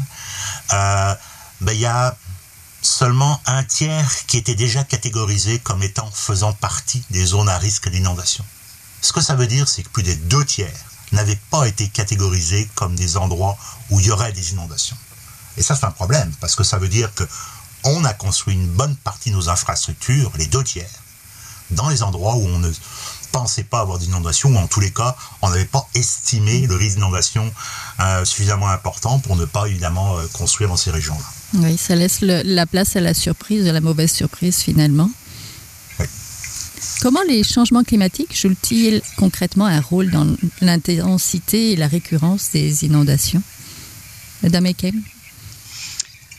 euh, 0.73 1.15
ben, 1.61 1.73
il 1.73 1.79
y 1.79 1.85
a 1.85 2.15
seulement 2.81 3.41
un 3.45 3.63
tiers 3.63 4.25
qui 4.27 4.37
était 4.37 4.55
déjà 4.55 4.83
catégorisé 4.83 5.59
comme 5.59 5.81
étant 5.83 6.09
faisant 6.11 6.53
partie 6.53 7.03
des 7.09 7.25
zones 7.25 7.49
à 7.49 7.57
risque 7.57 7.89
d'inondation. 7.89 8.45
Ce 9.01 9.11
que 9.11 9.21
ça 9.21 9.35
veut 9.35 9.47
dire, 9.47 9.67
c'est 9.67 9.83
que 9.83 9.89
plus 9.89 10.03
des 10.03 10.15
deux 10.15 10.45
tiers 10.45 10.71
n'avaient 11.11 11.39
pas 11.49 11.67
été 11.67 11.87
catégorisés 11.87 12.69
comme 12.75 12.95
des 12.95 13.17
endroits 13.17 13.57
où 13.89 13.99
il 13.99 14.05
y 14.07 14.11
aurait 14.11 14.31
des 14.31 14.51
inondations. 14.51 14.97
Et 15.57 15.63
ça, 15.63 15.75
c'est 15.75 15.85
un 15.85 15.91
problème, 15.91 16.31
parce 16.41 16.55
que 16.55 16.63
ça 16.63 16.77
veut 16.77 16.87
dire 16.87 17.13
que 17.13 17.23
on 17.85 18.03
a 18.03 18.13
construit 18.13 18.55
une 18.55 18.67
bonne 18.67 18.95
partie 18.97 19.29
de 19.29 19.35
nos 19.35 19.49
infrastructures, 19.49 20.31
les 20.37 20.47
deux 20.47 20.63
tiers, 20.63 20.89
dans 21.71 21.89
les 21.89 22.03
endroits 22.03 22.35
où 22.35 22.45
on 22.45 22.59
ne 22.59 22.71
pensait 23.31 23.63
pas 23.63 23.81
avoir 23.81 23.97
d'inondation, 23.99 24.49
ou 24.49 24.57
en 24.57 24.67
tous 24.67 24.79
les 24.79 24.91
cas, 24.91 25.15
on 25.41 25.49
n'avait 25.49 25.65
pas 25.65 25.87
estimé 25.93 26.67
le 26.67 26.75
risque 26.75 26.95
d'inondation 26.95 27.51
euh, 27.99 28.23
suffisamment 28.23 28.69
important 28.69 29.19
pour 29.19 29.35
ne 29.35 29.45
pas 29.45 29.67
évidemment 29.67 30.17
euh, 30.17 30.25
construire 30.33 30.69
dans 30.69 30.77
ces 30.77 30.91
régions-là. 30.91 31.25
Oui, 31.61 31.77
ça 31.77 31.95
laisse 31.95 32.21
la 32.21 32.65
place 32.65 32.95
à 32.95 33.01
la 33.01 33.13
surprise, 33.13 33.67
à 33.67 33.73
la 33.73 33.81
mauvaise 33.81 34.11
surprise 34.11 34.57
finalement. 34.59 35.09
Oui. 35.99 36.05
Comment 37.01 37.21
les 37.27 37.43
changements 37.43 37.83
climatiques 37.83 38.35
jouent-ils 38.39 39.01
concrètement 39.17 39.65
un 39.65 39.81
rôle 39.81 40.11
dans 40.11 40.27
l'intensité 40.61 41.73
et 41.73 41.75
la 41.75 41.87
récurrence 41.87 42.51
des 42.51 42.85
inondations? 42.85 43.43
Madame 44.43 44.67
Ekem? 44.67 45.01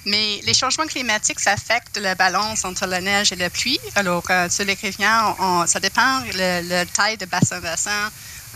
Mais 0.06 0.40
les 0.44 0.54
changements 0.54 0.86
climatiques, 0.86 1.40
ça 1.40 1.52
affecte 1.52 1.98
la 1.98 2.14
balance 2.14 2.64
entre 2.64 2.86
la 2.86 3.00
neige 3.00 3.32
et 3.32 3.36
la 3.36 3.50
pluie. 3.50 3.78
Alors, 3.96 4.22
euh, 4.30 4.48
sur 4.48 4.64
les 4.64 4.74
rivières, 4.74 5.34
ça 5.66 5.80
dépend 5.80 6.20
de 6.20 6.68
la 6.68 6.86
taille 6.86 7.16
de 7.16 7.26
bassin-bassin. 7.26 7.90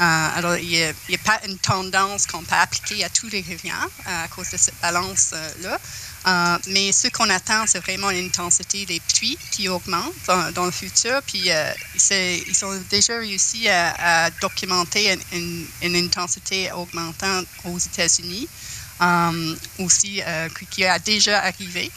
Euh, 0.01 0.29
alors, 0.37 0.57
il 0.57 0.69
n'y 0.69 0.85
a, 0.85 1.19
pas 1.25 1.41
une 1.47 1.59
tendance 1.59 2.27
qu'on 2.27 2.43
peut 2.43 2.55
appliquer 2.55 3.05
à 3.05 3.09
tous 3.09 3.29
les 3.29 3.41
rivières 3.41 3.89
euh, 4.07 4.25
à 4.25 4.29
cause 4.29 4.49
de 4.51 4.57
cette 4.57 4.81
balance-là. 4.81 5.79
mais 6.69 6.93
ce 6.93 7.09
qu'on 7.09 7.29
attend, 7.29 7.67
c'est 7.67 7.81
vraiment 7.81 8.11
l'intensité 8.11 8.87
des 8.87 9.01
pluies 9.01 9.37
qui 9.51 9.69
augmente 9.69 10.15
dans, 10.55 10.65
le 10.65 10.71
futur. 10.71 11.21
Puis, 11.27 11.51
ils 11.51 12.65
ont 12.65 12.81
déjà 12.89 13.19
réussi 13.19 13.69
à, 13.69 14.31
documenter 14.41 15.19
une, 15.33 15.67
une, 15.83 15.97
intensité 15.97 16.71
augmentante 16.71 17.47
aux 17.65 17.79
États-Unis. 17.79 18.49
Euh, 19.01 19.57
aussi 19.79 20.21
euh, 20.27 20.49
qui 20.71 20.85
a 20.85 20.99
déjà 20.99 21.41
arrivé. 21.41 21.91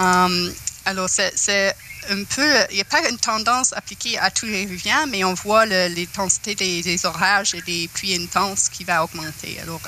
Euh, 0.00 0.50
alors, 0.84 1.08
c'est 1.08 1.74
un 2.08 2.24
peu, 2.24 2.50
il 2.70 2.74
n'y 2.74 2.80
a 2.80 2.84
pas 2.84 3.08
une 3.08 3.18
tendance 3.18 3.72
appliquée 3.72 4.18
à 4.18 4.32
tous 4.32 4.46
les 4.46 4.64
rivières, 4.64 5.06
mais 5.06 5.22
on 5.22 5.34
voit 5.34 5.64
l'intensité 5.64 6.56
des, 6.56 7.06
orages 7.06 7.54
et 7.54 7.62
des 7.62 7.88
pluies 7.94 8.16
intenses 8.16 8.68
qui 8.68 8.82
va 8.82 9.04
augmenter. 9.04 9.60
Alors, 9.60 9.80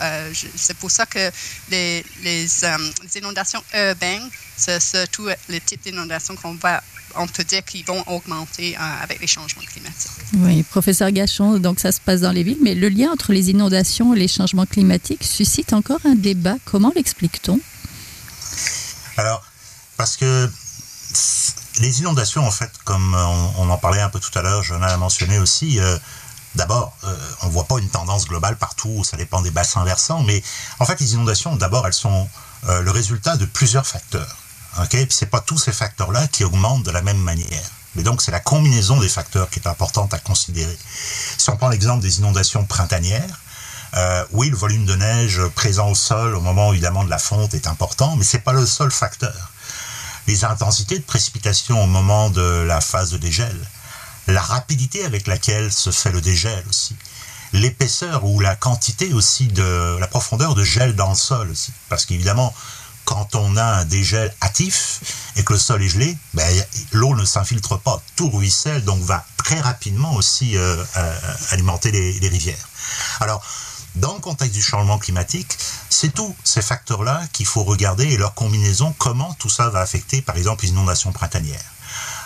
c'est 0.55 0.77
pour 0.77 0.91
ça 0.91 1.07
que 1.07 1.31
les, 1.71 2.05
les, 2.23 2.47
inondations 3.17 3.65
urbaines, 3.75 4.29
c'est 4.57 4.79
surtout 4.81 5.29
le 5.49 5.61
type 5.61 5.83
d'inondation 5.83 6.37
qu'on 6.37 6.55
va 6.55 6.81
on 7.17 7.27
peut 7.27 7.45
dire 7.45 7.65
qu'ils 7.65 7.85
vont 7.85 8.03
augmenter 8.07 8.77
euh, 8.77 8.81
avec 9.03 9.21
les 9.21 9.27
changements 9.27 9.63
climatiques. 9.63 10.11
Oui, 10.35 10.63
professeur 10.63 11.11
Gachon, 11.11 11.59
donc 11.59 11.81
ça 11.81 11.93
se 11.93 12.01
passe 12.01 12.21
dans 12.21 12.33
les 12.33 12.43
villes, 12.43 12.59
mais 12.63 12.75
le 12.75 12.89
lien 12.89 13.11
entre 13.13 13.33
les 13.33 13.51
inondations 13.51 14.15
et 14.15 14.19
les 14.19 14.29
changements 14.29 14.67
climatiques 14.67 15.25
suscite 15.25 15.73
encore 15.73 16.01
un 16.05 16.15
débat. 16.15 16.57
Comment 16.65 16.93
l'explique-t-on? 16.95 17.61
Alors, 19.17 19.45
parce 19.97 20.17
que 20.17 20.51
les 21.81 22.01
inondations, 22.01 22.47
en 22.47 22.51
fait, 22.51 22.71
comme 22.85 23.15
on, 23.59 23.69
en 23.69 23.79
parlait 23.79 24.01
un 24.01 24.09
peu 24.09 24.21
tout 24.21 24.37
à 24.39 24.43
l'heure, 24.43 24.63
j'en 24.63 24.87
ai 24.87 24.97
mentionné 24.97 25.39
aussi, 25.39 25.79
euh, 25.81 25.99
D'abord, 26.55 26.95
euh, 27.05 27.17
on 27.41 27.47
ne 27.47 27.51
voit 27.51 27.65
pas 27.65 27.79
une 27.79 27.89
tendance 27.89 28.29
globale 28.29 28.59
partout, 28.59 29.05
ça 29.05 29.17
dépend 29.17 29.41
des 29.41 29.51
bassins 29.51 29.85
versants, 29.85 30.23
mais 30.23 30.43
en 30.81 30.85
fait, 30.85 31.01
les 31.01 31.15
inondations, 31.15 31.57
d'abord, 31.57 31.87
elles 31.87 31.95
sont 31.95 32.29
le 32.69 32.91
résultat 32.91 33.39
de 33.39 33.47
plusieurs 33.47 33.87
facteurs. 33.87 34.37
Okay? 34.81 35.07
Puis 35.07 35.17
c'est 35.19 35.27
pas 35.27 35.41
tous 35.41 35.59
ces 35.59 35.73
facteurs-là 35.73 36.29
qui 36.29 36.45
augmentent 36.45 36.85
de 36.85 36.91
la 36.91 37.03
même 37.03 37.19
manière. 37.19 37.71
Mais 37.95 38.03
donc, 38.03 38.23
c'est 38.23 38.31
la 38.31 38.41
combinaison 38.41 38.99
des 39.01 39.09
facteurs 39.09 39.51
qui 39.51 39.59
est 39.59 39.69
importante 39.69 40.15
à 40.15 40.19
considérer. 40.19 40.77
Si 41.37 41.51
on 41.51 41.57
prend 41.57 41.69
l'exemple 41.69 42.03
des 42.03 42.19
inondations 42.21 42.65
printanières, 42.65 43.41
euh, 43.95 44.25
oui, 44.33 44.49
le 44.49 44.57
volume 44.57 44.87
de 44.87 44.95
neige 44.95 45.43
présent 45.55 45.91
au 45.91 45.95
sol 45.95 46.35
au 46.35 46.41
moment 46.41 46.73
évidemment 46.73 47.05
de 47.05 47.11
la 47.11 47.19
fonte 47.19 47.53
est 47.53 47.67
important, 47.67 48.17
mais 48.17 48.25
c'est 48.25 48.39
pas 48.39 48.55
le 48.55 48.65
seul 48.65 48.91
facteur. 48.91 49.51
Les 50.27 50.45
intensités 50.45 50.99
de 50.99 51.05
précipitation 51.05 51.83
au 51.83 51.87
moment 51.87 52.31
de 52.31 52.65
la 52.67 52.81
phase 52.81 53.11
de 53.11 53.19
dégel, 53.19 53.55
la 54.29 54.41
rapidité 54.41 55.05
avec 55.05 55.27
laquelle 55.27 55.71
se 55.71 55.91
fait 55.91 56.13
le 56.13 56.23
dégel 56.23 56.65
aussi, 56.71 56.97
l'épaisseur 57.53 58.25
ou 58.25 58.41
la 58.41 58.57
quantité 58.57 59.13
aussi 59.13 59.49
de 59.49 59.99
la 59.99 60.07
profondeur 60.07 60.55
de 60.55 60.65
gel 60.65 60.95
dans 60.95 61.11
le 61.11 61.17
sol 61.17 61.51
aussi, 61.51 61.73
parce 61.91 62.07
qu'évidemment 62.07 62.55
quand 63.05 63.35
on 63.35 63.57
a 63.57 63.65
un 63.65 63.85
dégel 63.85 64.35
hâtif 64.43 65.01
et 65.37 65.45
que 65.45 65.53
le 65.53 65.59
sol 65.59 65.83
est 65.83 65.89
gelé, 65.89 66.17
ben, 66.35 66.65
l'eau 66.93 67.15
ne 67.15 67.25
s'infiltre 67.25 67.79
pas, 67.79 68.03
tout 68.17 68.31
ruisselle, 68.31 68.85
donc 68.85 69.01
va 69.03 69.25
très 69.37 69.61
rapidement 69.61 70.15
aussi 70.15 70.57
euh, 70.57 70.77
euh, 70.97 71.19
alimenter 71.51 71.91
les, 71.91 72.29
rivières. 72.29 72.69
Alors, 73.21 73.45
dans 73.97 74.15
le 74.15 74.21
contexte 74.21 74.55
du 74.55 74.63
changement 74.63 74.99
climatique, 74.99 75.59
c'est 75.91 76.15
tous 76.15 76.35
ces 76.45 76.63
facteurs-là 76.63 77.23
qu'il 77.33 77.47
faut 77.47 77.65
regarder 77.65 78.05
et 78.05 78.17
leur 78.17 78.35
combinaison, 78.35 78.95
comment 78.99 79.35
tout 79.35 79.51
ça 79.51 79.69
va 79.69 79.81
affecter, 79.81 80.23
par 80.23 80.37
exemple, 80.37 80.65
les 80.65 80.71
inondations 80.71 81.13
printanières. 81.13 81.61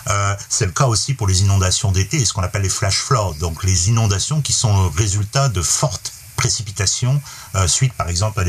Euh, 0.09 0.35
c'est 0.47 0.65
le 0.65 0.71
cas 0.71 0.85
aussi 0.85 1.13
pour 1.13 1.27
les 1.27 1.41
inondations 1.41 1.91
d'été, 1.91 2.23
ce 2.23 2.31
qu'on 2.31 2.43
appelle 2.43 2.61
les 2.61 2.69
flash 2.69 2.99
floods, 2.99 3.35
donc 3.39 3.63
les 3.63 3.89
inondations 3.89 4.41
qui 4.41 4.53
sont 4.53 4.83
le 4.83 4.87
résultat 4.97 5.49
de 5.49 5.61
fortes 5.61 6.13
précipitations 6.37 7.21
suite, 7.67 7.93
par 7.93 8.07
exemple, 8.07 8.39
à 8.39 8.43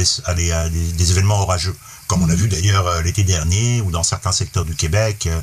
des 0.69 1.11
événements 1.11 1.41
orageux 1.41 1.75
comme 2.09 2.23
on 2.23 2.31
a 2.31 2.35
vu 2.35 2.49
d'ailleurs 2.49 2.87
euh, 2.87 3.03
l'été 3.03 3.23
dernier 3.23 3.81
ou 3.83 3.91
dans 3.93 4.03
certains 4.03 4.33
secteurs 4.33 4.65
du 4.65 4.75
Québec. 4.75 5.27
Euh, 5.27 5.41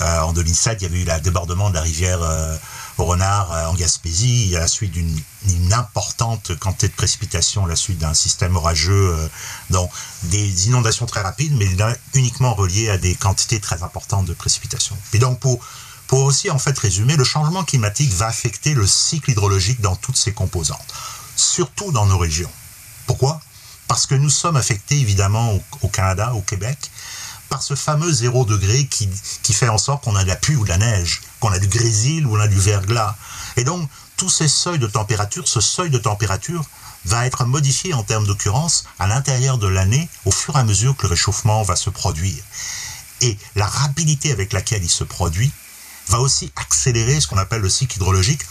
euh, 0.00 0.20
en 0.20 0.32
2007, 0.32 0.78
il 0.80 0.84
y 0.84 0.86
avait 0.86 1.00
eu 1.00 1.04
le 1.04 1.20
débordement 1.20 1.70
de 1.70 1.74
la 1.74 1.80
rivière 1.80 2.20
au 2.98 3.04
Renard 3.04 3.50
en 3.68 3.74
Gaspésie 3.74 4.54
à 4.54 4.60
la 4.60 4.68
suite 4.68 4.92
d'une 4.92 5.72
importante 5.72 6.56
quantité 6.60 6.86
de 6.86 6.92
précipitations 6.92 7.64
à 7.64 7.68
la 7.68 7.74
suite 7.74 7.98
d'un 7.98 8.14
système 8.14 8.54
orageux, 8.54 9.12
donc 9.70 9.90
des 10.24 10.68
inondations 10.68 11.06
très 11.06 11.20
rapides, 11.20 11.52
mais 11.56 11.66
uniquement 12.14 12.54
reliées 12.54 12.90
à 12.90 12.98
des 12.98 13.16
quantités 13.16 13.58
très 13.58 13.82
importantes 13.82 14.26
de 14.26 14.34
précipitations. 14.34 14.96
Et 15.14 15.18
donc 15.18 15.40
pour 15.40 15.58
pour 16.06 16.22
aussi 16.22 16.48
en 16.48 16.58
fait 16.58 16.78
résumer, 16.78 17.16
le 17.16 17.24
changement 17.24 17.64
climatique 17.64 18.12
va 18.14 18.26
affecter 18.26 18.74
le 18.74 18.86
cycle 18.86 19.32
hydrologique 19.32 19.80
dans 19.80 19.96
toutes 19.96 20.16
ses 20.16 20.32
composantes, 20.32 20.94
surtout 21.38 21.92
dans 21.92 22.06
nos 22.06 22.18
régions. 22.18 22.50
Pourquoi? 23.06 23.40
Parce 23.86 24.06
que 24.06 24.14
nous 24.14 24.30
sommes 24.30 24.56
affectés 24.56 24.98
évidemment 24.98 25.58
au, 25.82 25.88
Canada, 25.88 26.34
au 26.34 26.42
Québec, 26.42 26.78
par 27.48 27.62
ce 27.62 27.74
fameux 27.74 28.12
zéro 28.12 28.44
degré 28.44 28.86
qui, 28.86 29.08
qui 29.42 29.54
fait 29.54 29.68
en 29.68 29.78
sorte 29.78 30.04
qu'on 30.04 30.16
a 30.16 30.22
de 30.22 30.28
la 30.28 30.36
pluie 30.36 30.56
ou 30.56 30.64
de 30.64 30.68
la 30.68 30.76
neige, 30.76 31.22
qu'on 31.40 31.50
a 31.50 31.58
du 31.58 31.68
grésil 31.68 32.26
ou 32.26 32.36
on 32.36 32.40
a 32.40 32.48
du 32.48 32.58
verglas. 32.58 33.16
Et 33.56 33.64
donc, 33.64 33.88
tous 34.16 34.28
ces 34.28 34.48
seuils 34.48 34.78
de 34.78 34.86
température, 34.86 35.48
ce 35.48 35.60
seuil 35.60 35.90
de 35.90 35.98
température 35.98 36.64
va 37.04 37.24
être 37.24 37.44
modifié 37.46 37.94
en 37.94 38.02
termes 38.02 38.26
d'occurrence 38.26 38.84
à 38.98 39.06
l'intérieur 39.06 39.56
de 39.56 39.68
l'année 39.68 40.08
au 40.24 40.30
fur 40.30 40.56
et 40.56 40.60
à 40.60 40.64
mesure 40.64 40.96
que 40.96 41.04
le 41.04 41.10
réchauffement 41.10 41.62
va 41.62 41.76
se 41.76 41.88
produire. 41.88 42.42
Et 43.20 43.38
la 43.56 43.66
rapidité 43.66 44.32
avec 44.32 44.52
laquelle 44.52 44.82
il 44.82 44.90
se 44.90 45.04
produit 45.04 45.50
va 46.08 46.20
aussi 46.20 46.52
accélérer 46.56 47.20
ce 47.20 47.26
qu'on 47.26 47.38
appelle 47.38 47.62
le 47.62 47.68
cycle 47.68 47.96
hydrologique 47.96 48.42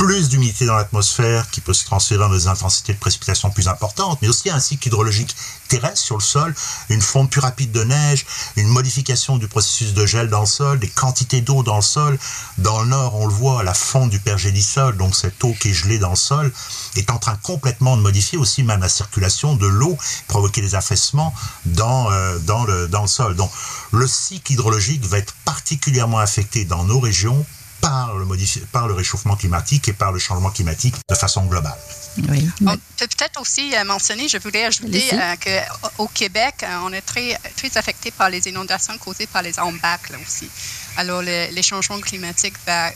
plus 0.00 0.30
d'humidité 0.30 0.64
dans 0.64 0.76
l'atmosphère 0.76 1.50
qui 1.50 1.60
peut 1.60 1.74
se 1.74 1.84
transférer 1.84 2.20
dans 2.20 2.30
des 2.30 2.46
intensités 2.46 2.94
de 2.94 2.98
précipitation 2.98 3.50
plus 3.50 3.68
importantes, 3.68 4.18
mais 4.22 4.28
aussi 4.28 4.48
un 4.48 4.58
cycle 4.58 4.88
hydrologique 4.88 5.36
terrestre 5.68 5.98
sur 5.98 6.16
le 6.16 6.22
sol, 6.22 6.54
une 6.88 7.02
fonte 7.02 7.28
plus 7.28 7.42
rapide 7.42 7.70
de 7.70 7.84
neige, 7.84 8.24
une 8.56 8.68
modification 8.68 9.36
du 9.36 9.46
processus 9.46 9.92
de 9.92 10.06
gel 10.06 10.30
dans 10.30 10.40
le 10.40 10.46
sol, 10.46 10.78
des 10.78 10.88
quantités 10.88 11.42
d'eau 11.42 11.62
dans 11.62 11.76
le 11.76 11.82
sol. 11.82 12.18
Dans 12.56 12.80
le 12.80 12.88
nord, 12.88 13.14
on 13.14 13.26
le 13.26 13.32
voit, 13.34 13.62
la 13.62 13.74
fonte 13.74 14.08
du 14.08 14.18
pergélisol, 14.20 14.96
donc 14.96 15.14
cette 15.14 15.44
eau 15.44 15.54
qui 15.60 15.68
est 15.68 15.74
gelée 15.74 15.98
dans 15.98 16.10
le 16.10 16.16
sol, 16.16 16.50
est 16.96 17.10
en 17.10 17.18
train 17.18 17.36
complètement 17.42 17.98
de 17.98 18.00
modifier 18.00 18.38
aussi 18.38 18.62
même 18.62 18.80
la 18.80 18.88
circulation 18.88 19.54
de 19.54 19.66
l'eau, 19.66 19.98
provoquer 20.28 20.62
des 20.62 20.76
affaissements 20.76 21.34
dans, 21.66 22.10
euh, 22.10 22.38
dans, 22.38 22.64
le, 22.64 22.88
dans 22.88 23.02
le 23.02 23.08
sol. 23.08 23.36
Donc 23.36 23.50
le 23.92 24.06
cycle 24.06 24.54
hydrologique 24.54 25.04
va 25.04 25.18
être 25.18 25.34
particulièrement 25.44 26.20
affecté 26.20 26.64
dans 26.64 26.84
nos 26.84 27.00
régions 27.00 27.44
par 27.80 28.14
le, 28.14 28.26
par 28.72 28.88
le 28.88 28.94
réchauffement 28.94 29.36
climatique 29.36 29.88
et 29.88 29.92
par 29.92 30.12
le 30.12 30.18
changement 30.18 30.50
climatique 30.50 30.94
de 31.08 31.14
façon 31.14 31.44
globale. 31.46 31.78
Oui. 32.28 32.48
On 32.66 32.76
peut 32.76 33.06
peut-être 33.06 33.40
aussi 33.40 33.74
euh, 33.74 33.84
mentionner, 33.84 34.28
je 34.28 34.38
voulais 34.38 34.64
ajouter 34.64 35.10
euh, 35.12 35.36
qu'au 35.96 36.08
Québec, 36.08 36.56
euh, 36.62 36.78
on 36.84 36.92
est 36.92 37.00
très, 37.02 37.38
très 37.56 37.76
affecté 37.78 38.10
par 38.10 38.30
les 38.30 38.48
inondations 38.48 38.96
causées 38.98 39.26
par 39.26 39.42
les 39.42 39.58
embâcles 39.58 40.18
aussi. 40.26 40.48
Alors, 40.96 41.22
les 41.22 41.62
changements 41.62 42.00
climatiques 42.00 42.56
vont 42.66 42.90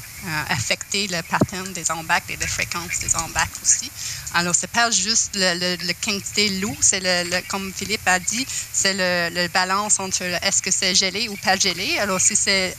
affecter 0.49 1.07
le 1.09 1.23
pattern 1.23 1.73
des 1.73 1.91
embâcles 1.91 2.33
et 2.33 2.37
la 2.37 2.47
fréquence 2.47 2.99
des 3.01 3.15
embâcles 3.17 3.59
aussi. 3.63 3.91
Alors, 4.35 4.55
c'est 4.55 4.71
pas 4.71 4.91
juste 4.91 5.31
le, 5.35 5.77
le, 5.77 5.93
quantité 6.05 6.49
de 6.49 6.67
c'est 6.81 7.01
le, 7.01 7.41
comme 7.49 7.73
Philippe 7.73 8.07
a 8.07 8.19
dit, 8.19 8.47
c'est 8.73 8.95
le, 8.95 9.49
balance 9.49 10.01
entre 10.01 10.23
est-ce 10.23 10.63
que 10.63 10.71
c'est 10.71 10.95
gelé 10.95 11.29
ou 11.29 11.37
pas 11.37 11.57
gelé. 11.57 11.99
Alors, 11.99 12.21
si, 12.21 12.37
c'est, 12.37 12.75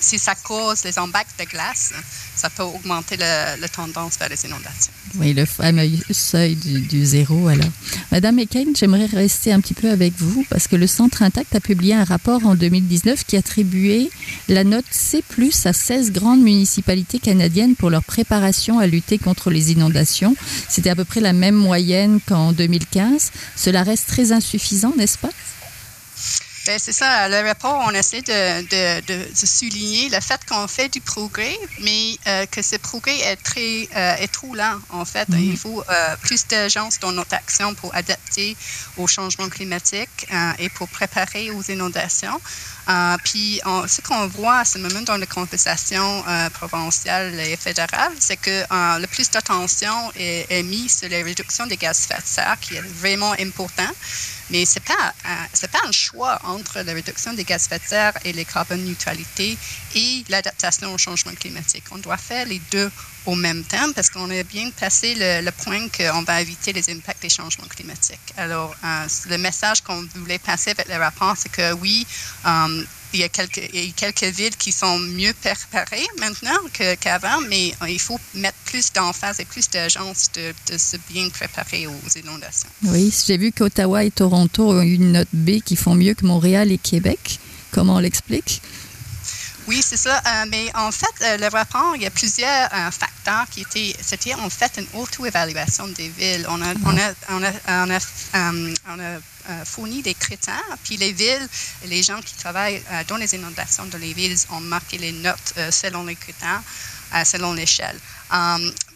si 0.00 0.18
ça 0.18 0.34
cause 0.34 0.84
les 0.84 0.98
embâcles 0.98 1.32
de 1.38 1.44
glace, 1.44 1.92
ça 2.44 2.50
peut 2.50 2.62
augmenter 2.62 3.16
la 3.16 3.68
tendance 3.68 4.18
vers 4.18 4.28
les 4.28 4.44
inondations. 4.44 4.92
Oui, 5.14 5.32
le 5.32 5.46
fameux 5.46 5.88
seuil 6.10 6.56
du, 6.56 7.06
zéro. 7.06 7.48
Alors, 7.48 7.70
Madame 8.12 8.38
Ekin, 8.38 8.66
j'aimerais 8.76 9.06
rester 9.06 9.50
un 9.50 9.60
petit 9.60 9.72
peu 9.72 9.88
avec 9.88 10.12
vous 10.18 10.44
parce 10.50 10.68
que 10.68 10.76
le 10.76 10.86
Centre 10.86 11.22
Intact 11.22 11.54
a 11.54 11.60
publié 11.60 11.94
un 11.94 12.04
rapport 12.04 12.44
en 12.44 12.54
2019 12.54 13.24
qui 13.24 13.38
attribuait 13.38 14.10
la 14.50 14.62
note 14.62 14.84
C+ 14.90 15.24
à 15.64 15.72
16 15.72 16.12
grandes 16.12 16.42
municipalités 16.42 17.18
canadiennes 17.18 17.76
pour 17.76 17.88
leur 17.88 18.04
préparation 18.04 18.78
à 18.78 18.86
lutter 18.86 19.16
contre 19.16 19.50
les 19.50 19.72
inondations. 19.72 20.36
C'était 20.68 20.90
à 20.90 20.96
peu 20.96 21.06
près 21.06 21.22
la 21.22 21.32
même 21.32 21.56
moyenne 21.56 22.20
qu'en 22.28 22.52
2015. 22.52 23.30
Cela 23.56 23.84
reste 23.84 24.06
très 24.06 24.32
insuffisant, 24.32 24.92
n'est-ce 24.98 25.16
pas? 25.16 25.30
Ben, 26.66 26.78
c'est 26.78 26.92
ça. 26.92 27.28
Le 27.28 27.46
rapport, 27.46 27.82
on 27.86 27.90
essaie 27.90 28.22
de, 28.22 28.62
de, 28.62 29.00
de, 29.06 29.46
souligner 29.46 30.08
le 30.08 30.18
fait 30.20 30.40
qu'on 30.48 30.66
fait 30.66 30.88
du 30.88 31.00
progrès, 31.00 31.56
mais 31.80 32.16
euh, 32.26 32.46
que 32.46 32.62
ce 32.62 32.76
progrès 32.76 33.18
est 33.18 33.36
très 33.36 33.86
euh, 33.94 34.14
est 34.16 34.32
trop 34.32 34.54
lent, 34.54 34.78
en 34.88 35.04
fait. 35.04 35.28
Mm-hmm. 35.28 35.50
Il 35.52 35.58
faut 35.58 35.82
euh, 35.82 36.16
plus 36.22 36.46
d'agence 36.46 36.98
dans 37.00 37.12
notre 37.12 37.34
action 37.34 37.74
pour 37.74 37.94
adapter 37.94 38.56
au 38.96 39.06
changement 39.06 39.48
climatique 39.50 40.26
et 40.58 40.68
pour 40.70 40.88
préparer 40.88 41.50
aux 41.50 41.62
inondations. 41.62 42.40
Puis, 43.24 43.60
ce 43.86 44.00
qu'on 44.00 44.26
voit 44.28 44.58
à 44.58 44.64
ce 44.64 44.78
moment 44.78 45.02
dans 45.02 45.16
les 45.16 45.26
conversations 45.26 46.24
provinciales 46.54 47.38
et 47.40 47.56
fédérales, 47.56 48.12
c'est 48.18 48.36
que 48.36 48.64
le 49.00 49.06
plus 49.06 49.30
d'attention 49.30 50.12
est, 50.16 50.46
est 50.50 50.62
mise 50.62 50.98
sur 50.98 51.08
la 51.08 51.22
réduction 51.22 51.66
des 51.66 51.76
gaz 51.76 52.06
à 52.10 52.14
effet 52.14 52.22
de 52.22 52.26
serre, 52.26 52.56
qui 52.60 52.76
est 52.76 52.80
vraiment 52.80 53.32
important. 53.38 53.90
Mais 54.50 54.64
ce 54.64 54.78
n'est 54.78 54.84
pas, 54.84 55.14
euh, 55.26 55.66
pas 55.68 55.88
un 55.88 55.92
choix 55.92 56.38
entre 56.44 56.80
la 56.80 56.92
réduction 56.92 57.32
des 57.32 57.44
gaz 57.44 57.68
à 57.70 57.76
effet 57.76 57.84
de 57.84 57.88
serre 57.88 58.12
et 58.24 58.32
les 58.32 58.44
carbone 58.44 58.84
neutralité 58.84 59.56
et 59.94 60.24
l'adaptation 60.28 60.92
au 60.92 60.98
changement 60.98 61.32
climatique. 61.32 61.84
On 61.90 61.98
doit 61.98 62.18
faire 62.18 62.46
les 62.46 62.60
deux 62.70 62.90
au 63.26 63.34
même 63.34 63.64
temps 63.64 63.90
parce 63.94 64.10
qu'on 64.10 64.30
a 64.30 64.42
bien 64.42 64.70
passé 64.70 65.14
le, 65.16 65.50
point 65.50 65.88
qu'on 65.88 66.22
va 66.22 66.42
éviter 66.42 66.72
les 66.72 66.90
impacts 66.90 67.22
des 67.22 67.30
changements 67.30 67.66
climatiques. 67.68 68.34
Alors, 68.36 68.74
euh, 68.84 69.06
le 69.30 69.38
message 69.38 69.80
qu'on 69.80 70.06
voulait 70.16 70.38
passer 70.38 70.70
avec 70.70 70.88
le 70.88 70.96
rapport, 70.96 71.34
c'est 71.36 71.48
que 71.50 71.72
oui, 71.74 72.06
euh, 72.44 72.73
il 73.12 73.20
y, 73.20 73.22
a 73.22 73.28
quelques, 73.28 73.62
il 73.72 73.84
y 73.84 73.88
a 73.88 73.92
quelques 73.92 74.36
villes 74.36 74.56
qui 74.56 74.72
sont 74.72 74.98
mieux 74.98 75.32
préparées 75.40 76.06
maintenant 76.18 76.58
qu'avant, 77.00 77.40
mais 77.48 77.72
il 77.88 78.00
faut 78.00 78.18
mettre 78.34 78.56
plus 78.64 78.92
d'emphase 78.92 79.38
et 79.38 79.44
plus 79.44 79.70
d'agence 79.70 80.30
de, 80.34 80.52
de, 80.72 80.76
se 80.76 80.96
bien 81.10 81.28
préparer 81.28 81.86
aux 81.86 82.18
inondations. 82.18 82.68
Oui, 82.82 83.14
j'ai 83.26 83.36
vu 83.36 83.52
qu'Ottawa 83.52 84.04
et 84.04 84.10
Toronto 84.10 84.72
ont 84.72 84.82
une 84.82 85.12
note 85.12 85.28
B 85.32 85.60
qui 85.64 85.76
font 85.76 85.94
mieux 85.94 86.14
que 86.14 86.26
Montréal 86.26 86.72
et 86.72 86.78
Québec. 86.78 87.38
Comment 87.70 87.96
on 87.96 88.00
l'explique? 88.00 88.60
Oui, 89.66 89.80
c'est 89.82 89.96
ça. 89.96 90.18
Euh, 90.18 90.44
mais 90.50 90.70
en 90.74 90.90
fait, 90.90 91.06
euh, 91.22 91.36
le 91.38 91.48
rapport, 91.48 91.96
il 91.96 92.02
y 92.02 92.06
a 92.06 92.10
plusieurs 92.10 92.68
euh, 92.72 92.90
facteurs 92.90 93.46
qui 93.50 93.62
étaient. 93.62 93.96
C'était 94.00 94.34
en 94.34 94.50
fait 94.50 94.78
une 94.78 95.00
auto-évaluation 95.00 95.88
des 95.88 96.08
villes. 96.08 96.46
On 96.48 96.60
a, 96.60 96.74
on 96.84 96.96
a, 96.96 97.12
on 97.30 97.42
a, 97.42 97.50
on 97.86 97.90
a, 97.90 97.98
on 98.88 99.00
a 99.00 99.64
fourni 99.64 100.00
des 100.02 100.14
critères, 100.14 100.76
puis 100.84 100.96
les 100.96 101.12
villes, 101.12 101.48
les 101.86 102.02
gens 102.02 102.18
qui 102.22 102.34
travaillent 102.34 102.82
dans 103.08 103.18
les 103.18 103.34
inondations 103.34 103.84
de 103.84 103.98
les 103.98 104.14
villes 104.14 104.38
ont 104.50 104.60
marqué 104.60 104.96
les 104.96 105.12
notes 105.12 105.52
selon 105.70 106.04
les 106.04 106.16
critères, 106.16 106.62
selon 107.26 107.52
l'échelle. 107.52 107.98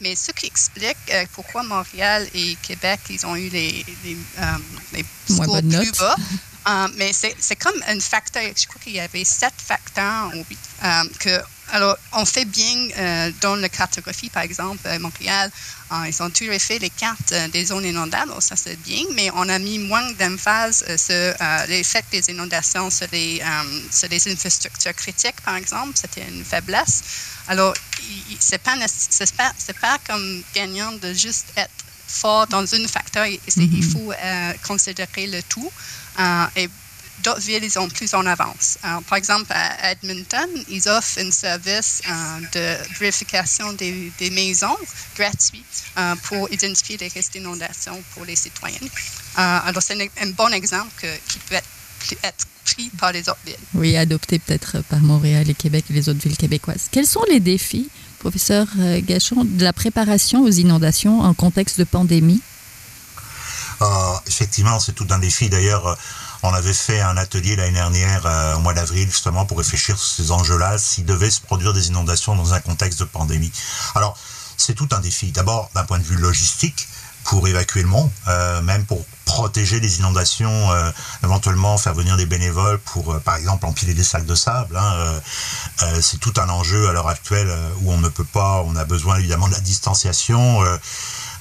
mais 0.01 0.17
ce 0.17 0.33
qui 0.33 0.47
explique 0.47 1.13
pourquoi 1.35 1.65
Montréal 1.65 2.27
et 2.33 2.57
Québec, 2.63 3.01
ils 3.11 3.27
ont 3.27 3.37
eu 3.37 3.51
les, 3.51 3.85
les, 4.05 4.17
les 4.95 5.05
scores 5.29 5.61
plus 5.61 5.93
bas. 5.99 6.16
Euh, 6.66 6.88
mais 6.97 7.12
c'est 7.12 7.57
comme 7.57 7.81
un 7.87 8.01
facteur, 8.01 8.42
je 8.55 8.66
crois 8.66 8.81
qu'il 8.83 8.94
y 8.94 9.01
avait 9.01 9.25
sept 9.25 9.55
facteurs 9.57 10.31
euh, 10.33 11.05
que, 11.18 11.40
alors, 11.71 11.97
on 12.12 12.25
fait 12.25 12.44
bien 12.44 12.88
euh, 12.97 13.31
dans 13.40 13.57
la 13.57 13.68
cartographie, 13.68 14.31
par 14.31 14.42
exemple, 14.42 14.88
Montréal, 15.01 15.51
ils 16.07 16.23
ont 16.23 16.31
toujours 16.31 16.61
fait 16.61 16.79
les 16.79 16.90
cartes 16.90 17.33
des 17.53 17.66
zones 17.66 17.85
inondables, 17.85 18.33
ça 18.40 18.57
c'est 18.57 18.77
bien, 18.83 19.03
mais 19.14 19.31
on 19.35 19.49
a 19.49 19.59
mis 19.59 19.79
moins 19.79 20.11
d'emphase 20.12 20.85
sur 20.97 21.35
l'effet 21.68 22.03
des 22.11 22.31
inondations 22.31 22.90
sur 22.90 23.07
les, 23.12 23.42
sur 23.90 24.09
les 24.09 24.33
infrastructures 24.33 24.94
critiques, 24.94 25.40
par 25.42 25.57
exemple, 25.57 25.92
c'était 25.94 26.27
une 26.29 26.44
faiblesse. 26.44 27.03
Alors, 27.49 27.73
c'est 28.38 28.59
pas, 28.59 28.77
pas, 29.37 29.53
pas 29.81 29.99
comme 30.07 30.42
gagnant 30.55 30.92
de 30.92 31.14
juste 31.14 31.47
être 31.57 31.71
fort 32.07 32.47
dans 32.47 32.75
un 32.75 32.87
facteur, 32.87 33.27
il 33.27 33.38
mm-hmm. 33.38 33.92
faut 33.92 34.12
considérer 34.66 35.27
le 35.27 35.42
tout. 35.42 35.71
Euh, 36.18 36.44
et 36.57 36.68
d'autres 37.23 37.40
villes, 37.40 37.64
ils 37.64 37.71
sont 37.71 37.88
plus 37.88 38.14
en 38.14 38.25
avance. 38.27 38.79
par 39.09 39.18
exemple, 39.18 39.47
à 39.51 39.92
Edmonton, 39.92 40.49
ils 40.68 40.88
offrent 40.88 41.18
un 41.18 41.31
service 41.31 42.03
euh, 42.09 42.40
de 42.53 42.99
vérification 42.99 43.73
des, 43.73 44.12
maisons 44.31 44.77
gratuit 45.16 45.64
euh, 45.99 46.14
pour 46.25 46.51
identifier 46.53 46.97
les 46.97 47.09
risques 47.09 47.33
d'inondation 47.33 48.01
pour 48.14 48.25
les 48.25 48.37
citoyens. 48.37 48.79
alors, 49.37 49.83
c'est 49.83 50.01
un, 50.01 50.31
bon 50.31 50.53
exemple 50.53 51.07
qui 51.29 51.38
peut 51.40 51.57
être, 51.57 52.47
pris 52.64 52.90
par 52.99 53.12
les 53.12 53.23
autres 53.29 53.38
villes. 53.47 53.57
Oui, 53.75 53.97
adopté 53.97 54.38
peut-être 54.38 54.83
par 54.90 55.01
Montréal 55.01 55.49
et 55.49 55.55
Québec 55.55 55.87
et 55.88 55.94
les 55.94 56.09
autres 56.11 56.21
villes 56.21 56.37
québécoises. 56.37 56.88
Quels 56.90 57.07
sont 57.07 57.25
les 57.31 57.40
défis, 57.40 57.88
professeur 58.18 58.68
Gachon, 59.07 59.44
de 59.44 59.64
la 59.64 59.73
préparation 59.73 60.42
aux 60.42 60.51
inondations 60.51 61.21
en 61.21 61.33
contexte 61.33 61.79
de 61.79 61.85
pandémie? 61.85 62.42
Euh, 63.83 64.14
effectivement, 64.27 64.81
c'est 64.81 64.93
tout 64.93 65.07
un 65.11 65.19
défi. 65.19 65.49
D'ailleurs, 65.49 65.87
euh, 65.87 65.95
on 66.43 66.53
avait 66.53 66.73
fait 66.73 67.01
un 67.01 67.17
atelier 67.17 67.57
l'année 67.57 67.73
dernière, 67.73 68.23
euh, 68.27 68.57
au 68.57 68.61
mois 68.61 68.75
d'avril, 68.75 69.09
justement, 69.09 69.45
pour 69.47 69.59
réfléchir 69.59 69.99
sur 69.99 70.25
ces 70.25 70.31
enjeux-là, 70.31 70.79
s'il 70.79 71.05
devait 71.05 71.31
se 71.31 71.41
produire 71.41 71.73
des 71.73 71.88
inondations 71.88 72.35
dans 72.35 72.55
un 72.55 72.61
contexte 72.61 73.01
de 73.01 73.05
pandémie. 73.05 73.53
Alors, 73.95 74.17
c'est 74.57 74.75
tout 74.75 74.88
un 74.93 75.01
défi. 75.01 75.33
D'abord, 75.33 75.71
d'un 75.75 75.85
point 75.85 75.99
de 75.99 76.05
vue 76.05 76.17
logistique, 76.17 76.88
pour 77.25 77.47
évacuer 77.47 77.83
le 77.83 77.88
monde, 77.88 78.11
même 78.62 78.87
pour 78.87 79.05
protéger 79.27 79.81
les 79.81 79.99
inondations, 79.99 80.71
éventuellement 81.23 81.77
faire 81.77 81.93
venir 81.93 82.17
des 82.17 82.25
bénévoles 82.25 82.79
pour, 82.79 83.21
par 83.21 83.37
exemple, 83.37 83.67
empiler 83.67 83.93
des 83.93 84.03
sacs 84.03 84.25
de 84.25 84.35
sable. 84.35 84.75
Hein, 84.79 85.21
c'est 86.01 86.19
tout 86.21 86.33
un 86.38 86.49
enjeu 86.49 86.88
à 86.88 86.93
l'heure 86.93 87.09
actuelle 87.09 87.55
où 87.83 87.93
on 87.93 87.99
ne 87.99 88.09
peut 88.09 88.25
pas, 88.25 88.62
on 88.64 88.75
a 88.77 88.85
besoin 88.87 89.19
évidemment 89.19 89.47
de 89.47 89.53
la 89.53 89.61
distanciation. 89.61 90.62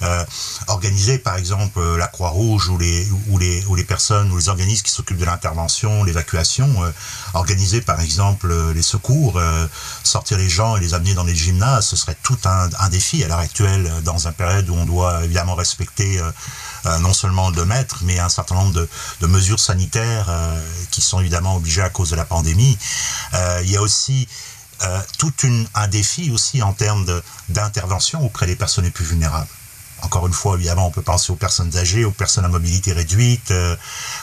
Euh, 0.04 0.24
organiser 0.68 1.18
par 1.18 1.38
exemple 1.38 1.80
euh, 1.80 1.98
la 1.98 2.06
Croix-Rouge 2.08 2.70
ou 2.70 2.78
les, 2.78 3.08
ou, 3.30 3.40
les, 3.40 3.66
ou 3.66 3.74
les 3.74 3.84
personnes 3.84 4.32
ou 4.32 4.38
les 4.38 4.48
organismes 4.48 4.84
qui 4.84 4.92
s'occupent 4.92 5.18
de 5.18 5.26
l'intervention, 5.26 6.04
l'évacuation, 6.04 6.84
euh, 6.84 6.92
organiser 7.34 7.82
par 7.82 8.00
exemple 8.02 8.54
les 8.74 8.82
secours, 8.82 9.42
sortir 10.04 10.38
les 10.38 10.50
gens 10.50 10.78
et 10.78 10.80
les 10.80 10.94
amener 10.94 11.14
dans 11.14 11.24
les 11.24 11.36
gymnases, 11.36 11.88
ce 11.88 11.96
serait 11.96 12.18
tout 12.22 12.38
un, 12.46 12.90
défi 12.90 13.24
à 13.24 13.28
l'heure 13.28 13.40
actuelle 13.40 13.92
dans 14.04 14.28
un 14.28 14.32
période 14.32 14.70
où 14.70 14.76
on 14.76 14.86
doit 14.86 15.24
évidemment 15.24 15.56
respecter 15.56 16.22
non 17.02 17.14
seulement 17.14 17.50
le 17.50 17.66
mètres, 17.66 18.00
mais 18.04 18.20
un 18.20 18.30
certain 18.30 18.56
nombre 18.56 18.88
de, 19.22 19.28
mesures 19.28 19.60
sanitaires 19.60 20.30
qui 20.92 21.02
sont 21.02 21.20
évidemment 21.20 21.56
obligées 21.56 21.82
à 21.82 21.90
cause 21.90 22.10
de 22.12 22.16
la 22.16 22.26
pandémie. 22.26 22.78
il 23.64 23.70
y 23.70 23.78
a 23.78 23.82
aussi 23.82 24.28
tout 25.18 25.34
un 25.76 25.88
défi 25.88 26.32
aussi 26.32 26.62
en 26.62 26.74
termes 26.74 27.06
d'intervention 27.50 28.24
auprès 28.24 28.46
des 28.46 28.56
personnes 28.56 28.86
les 28.86 28.92
plus 28.92 29.06
vulnérables. 29.06 29.48
Encore 30.02 30.28
une 30.28 30.34
fois, 30.34 30.56
évidemment, 30.56 30.88
on 30.88 30.92
peut 30.92 31.02
penser 31.02 31.32
aux 31.32 31.36
personnes 31.36 31.76
âgées, 31.78 32.06
aux 32.06 32.12
personnes 32.12 32.46
à 32.46 32.50
mobilité 32.50 32.94
réduite, 32.94 33.52
euh, 33.52 33.76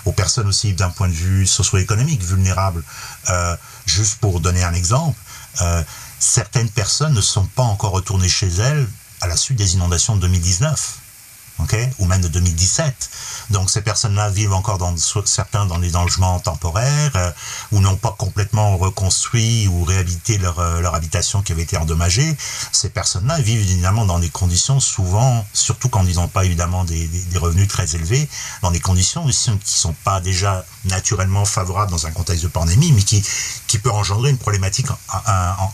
aux 0.04 0.12
personnes 0.12 0.46
aussi 0.46 0.72
d'un 0.72 0.90
point 0.90 1.08
de 1.08 1.12
vue 1.12 1.46
socio-économique 1.46 2.22
vulnérables. 2.22 2.82
Euh, 3.30 3.56
juste 3.86 4.20
pour 4.20 4.40
donner 4.40 4.62
un 4.62 4.74
exemple, 4.74 5.18
euh, 5.62 5.82
certaines 6.18 6.70
personnes 6.70 7.14
ne 7.14 7.20
sont 7.20 7.46
pas 7.46 7.62
encore 7.62 7.92
retournées 7.92 8.28
chez 8.28 8.48
elles 8.48 8.86
à 9.20 9.26
la 9.26 9.36
suite 9.36 9.58
des 9.58 9.74
inondations 9.74 10.16
de 10.16 10.20
2019 10.22 10.98
ou 11.98 12.06
même 12.06 12.20
de 12.20 12.28
2017. 12.28 13.10
Donc 13.50 13.70
ces 13.70 13.82
personnes-là 13.82 14.30
vivent 14.30 14.52
encore 14.52 14.78
dans 14.78 14.94
certains 14.96 15.66
dans 15.66 15.78
des 15.78 15.90
logements 15.90 16.38
temporaires 16.40 17.12
euh, 17.16 17.30
ou 17.72 17.80
n'ont 17.80 17.96
pas 17.96 18.14
complètement 18.16 18.76
reconstruit 18.76 19.68
ou 19.68 19.84
réhabilité 19.84 20.38
leur, 20.38 20.58
euh, 20.58 20.80
leur 20.80 20.94
habitation 20.94 21.42
qui 21.42 21.52
avait 21.52 21.62
été 21.62 21.76
endommagée. 21.76 22.36
Ces 22.72 22.90
personnes-là 22.90 23.40
vivent 23.40 23.60
évidemment 23.60 24.04
dans 24.04 24.18
des 24.18 24.30
conditions 24.30 24.80
souvent, 24.80 25.44
surtout 25.52 25.88
quand 25.88 26.04
ils 26.06 26.16
n'ont 26.16 26.28
pas 26.28 26.44
évidemment 26.44 26.84
des, 26.84 27.06
des, 27.06 27.38
revenus 27.38 27.68
très 27.68 27.94
élevés, 27.94 28.28
dans 28.62 28.70
des 28.70 28.80
conditions 28.80 29.26
qui 29.26 29.50
ne 29.50 29.58
sont 29.64 29.94
pas 30.04 30.20
déjà 30.20 30.64
naturellement 30.84 31.44
favorables 31.44 31.90
dans 31.90 32.06
un 32.06 32.12
contexte 32.12 32.44
de 32.44 32.48
pandémie, 32.48 32.92
mais 32.92 33.02
qui, 33.02 33.24
qui 33.66 33.78
peut 33.78 33.90
engendrer 33.90 34.30
une 34.30 34.38
problématique 34.38 34.86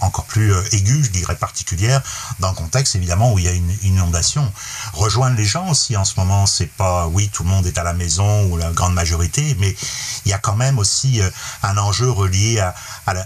encore 0.01 0.25
plus 0.25 0.53
euh, 0.53 0.63
aiguë, 0.73 1.05
je 1.05 1.11
dirais 1.11 1.37
particulière, 1.37 2.03
dans 2.39 2.51
le 2.51 2.55
contexte 2.55 2.97
évidemment 2.97 3.33
où 3.33 3.39
il 3.39 3.45
y 3.45 3.49
a 3.49 3.53
une 3.53 3.77
inondation. 3.83 4.51
Rejoindre 4.93 5.37
les 5.37 5.45
gens 5.45 5.70
aussi 5.71 5.97
en 5.97 6.05
ce 6.05 6.19
moment, 6.19 6.47
c'est 6.47 6.67
pas, 6.67 7.07
oui, 7.07 7.31
tout 7.33 7.43
le 7.43 7.49
monde 7.49 7.67
est 7.67 7.79
à 7.79 7.83
la 7.83 7.93
maison 7.93 8.45
ou 8.47 8.57
la 8.57 8.71
grande 8.73 8.95
majorité, 8.95 9.57
mais 9.59 9.75
il 10.25 10.31
y 10.31 10.35
a 10.35 10.39
quand 10.39 10.57
même 10.57 10.79
aussi 10.79 11.21
euh, 11.21 11.31
un 11.63 11.77
enjeu 11.79 12.11
relié 12.11 12.63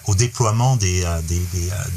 au 0.07 0.14
déploiement 0.14 0.76
des, 0.76 1.04
euh, 1.04 1.20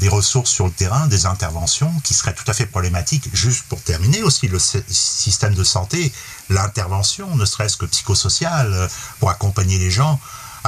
des, 0.00 0.08
ressources 0.08 0.50
sur 0.50 0.66
le 0.66 0.72
terrain, 0.72 1.06
des 1.06 1.26
interventions 1.26 1.92
qui 2.04 2.14
seraient 2.14 2.34
tout 2.34 2.48
à 2.48 2.54
fait 2.54 2.66
problématiques. 2.66 3.28
Juste 3.32 3.64
pour 3.68 3.80
terminer 3.82 4.22
aussi, 4.22 4.48
le 4.48 4.58
système 4.58 5.54
de 5.54 5.64
santé, 5.64 6.12
l'intervention, 6.48 7.36
ne 7.36 7.44
serait-ce 7.44 7.76
que 7.76 7.86
psychosociale, 7.86 8.88
pour 9.20 9.30
accompagner 9.30 9.78
les 9.78 9.90
gens, 9.90 10.18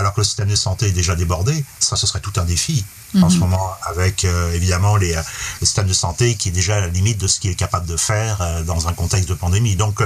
alors 0.01 0.15
que 0.15 0.21
le 0.21 0.25
système 0.25 0.49
de 0.49 0.57
santé 0.57 0.87
est 0.87 0.93
déjà 0.93 1.15
débordé, 1.15 1.65
ça, 1.79 1.95
ce 1.95 2.07
serait 2.07 2.21
tout 2.21 2.33
un 2.37 2.45
défi 2.45 2.85
en 3.21 3.29
ce 3.29 3.35
mhm. 3.35 3.41
moment, 3.41 3.71
avec 3.87 4.25
euh, 4.25 4.55
évidemment 4.55 4.97
les, 4.97 5.15
euh, 5.15 5.23
systèmes 5.61 5.89
de 5.89 5.93
santé 5.93 6.37
qui 6.37 6.49
est 6.49 6.53
déjà 6.53 6.77
à 6.77 6.81
la 6.81 6.89
limite 6.89 7.19
de 7.19 7.27
ce 7.27 7.41
qu'il 7.41 7.51
est 7.51 7.57
capable 7.57 7.87
de 7.87 7.97
faire 7.97 8.41
euh, 8.41 8.63
dans 8.63 8.89
un 8.89 8.93
contexte 8.93 9.29
de 9.29 9.35
pandémie. 9.35 9.77
Donc, 9.77 10.01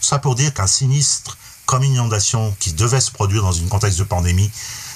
ça 0.00 0.18
pour 0.18 0.34
dire 0.34 0.54
qu'un 0.54 0.66
sinistre 0.66 1.36
comme 1.66 1.82
une 1.82 1.94
inondation 1.94 2.54
qui 2.60 2.72
devait 2.72 3.00
se 3.00 3.10
produire 3.10 3.42
dans 3.42 3.58
un 3.58 3.66
contexte 3.66 3.98
de 3.98 4.04
pandémie, 4.04 4.50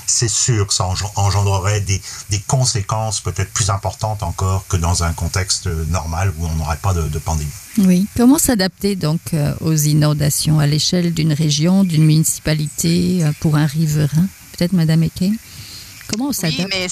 c'est 0.07 0.29
sûr 0.29 0.67
que 0.67 0.73
ça 0.73 0.89
engendrerait 1.17 1.81
des, 1.81 2.01
des 2.31 2.41
conséquences 2.41 3.21
peut-être 3.21 3.51
plus 3.53 3.69
importantes 3.69 4.23
encore 4.23 4.67
que 4.69 4.77
dans 4.77 5.03
un 5.03 5.13
contexte 5.13 5.67
normal 5.67 6.33
où 6.39 6.47
on 6.47 6.55
n'aurait 6.55 6.79
pas 6.79 6.95
de, 6.95 7.03
de, 7.03 7.19
pandémie. 7.19 7.51
Oui. 7.79 8.07
Comment 8.17 8.39
s'adapter 8.39 8.97
donc 8.97 9.21
aux 9.61 9.75
inondations 9.75 10.61
à 10.61 10.67
l'échelle 10.67 11.13
d'une 11.13 11.35
région, 11.35 11.85
d'une 11.85 12.05
municipalité, 12.05 13.23
pour 13.41 13.57
un 13.57 13.67
riverain? 13.67 14.29
Peut-être 14.59 14.73
Madame 14.73 15.05
Eke 15.05 15.33
Comment 16.09 16.29
on 16.29 16.33
s'adapte? 16.33 16.59
Oui, 16.59 16.67
mais 16.69 16.89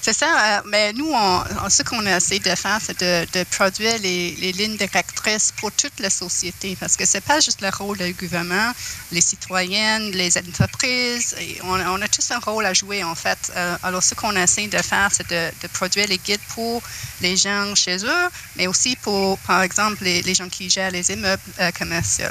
c'est 0.00 0.12
ça, 0.12 0.26
euh, 0.26 0.62
mais 0.66 0.92
nous, 0.92 1.10
on, 1.12 1.68
ce 1.68 1.82
qu'on 1.82 2.06
a 2.06 2.16
essayé 2.16 2.40
de 2.40 2.54
faire, 2.54 2.78
c'est 2.80 3.00
de, 3.00 3.44
produire 3.44 3.98
les, 3.98 4.30
lignes 4.52 4.76
directrices 4.76 5.52
pour 5.56 5.72
toute 5.72 5.98
la 5.98 6.08
société, 6.08 6.76
parce 6.78 6.96
que 6.96 7.04
c'est 7.04 7.20
pas 7.20 7.40
juste 7.40 7.60
le 7.62 7.68
rôle 7.68 7.98
du 7.98 8.12
gouvernement, 8.14 8.72
les 9.10 9.20
citoyennes, 9.20 10.10
les 10.12 10.38
entreprises, 10.38 11.34
on, 11.64 12.00
a 12.00 12.08
tous 12.08 12.30
un 12.30 12.38
rôle 12.38 12.64
à 12.64 12.74
jouer, 12.74 13.02
en 13.02 13.14
fait. 13.14 13.52
Euh, 13.56 13.76
alors, 13.82 14.02
ce 14.02 14.14
qu'on 14.14 14.34
a 14.36 14.42
essayé 14.42 14.68
de 14.68 14.78
faire, 14.78 15.10
c'est 15.12 15.28
de, 15.28 15.50
produire 15.72 16.06
les 16.06 16.18
guides 16.18 16.40
pour 16.54 16.80
les 17.20 17.36
gens 17.36 17.74
chez 17.74 17.96
eux, 18.04 18.28
mais 18.56 18.66
aussi 18.68 18.96
pour, 18.96 19.36
par 19.38 19.62
exemple, 19.62 20.04
les, 20.04 20.34
gens 20.34 20.48
qui 20.48 20.70
gèrent 20.70 20.92
les 20.92 21.10
immeubles 21.10 21.42
euh, 21.60 21.70
commerciaux. 21.72 22.26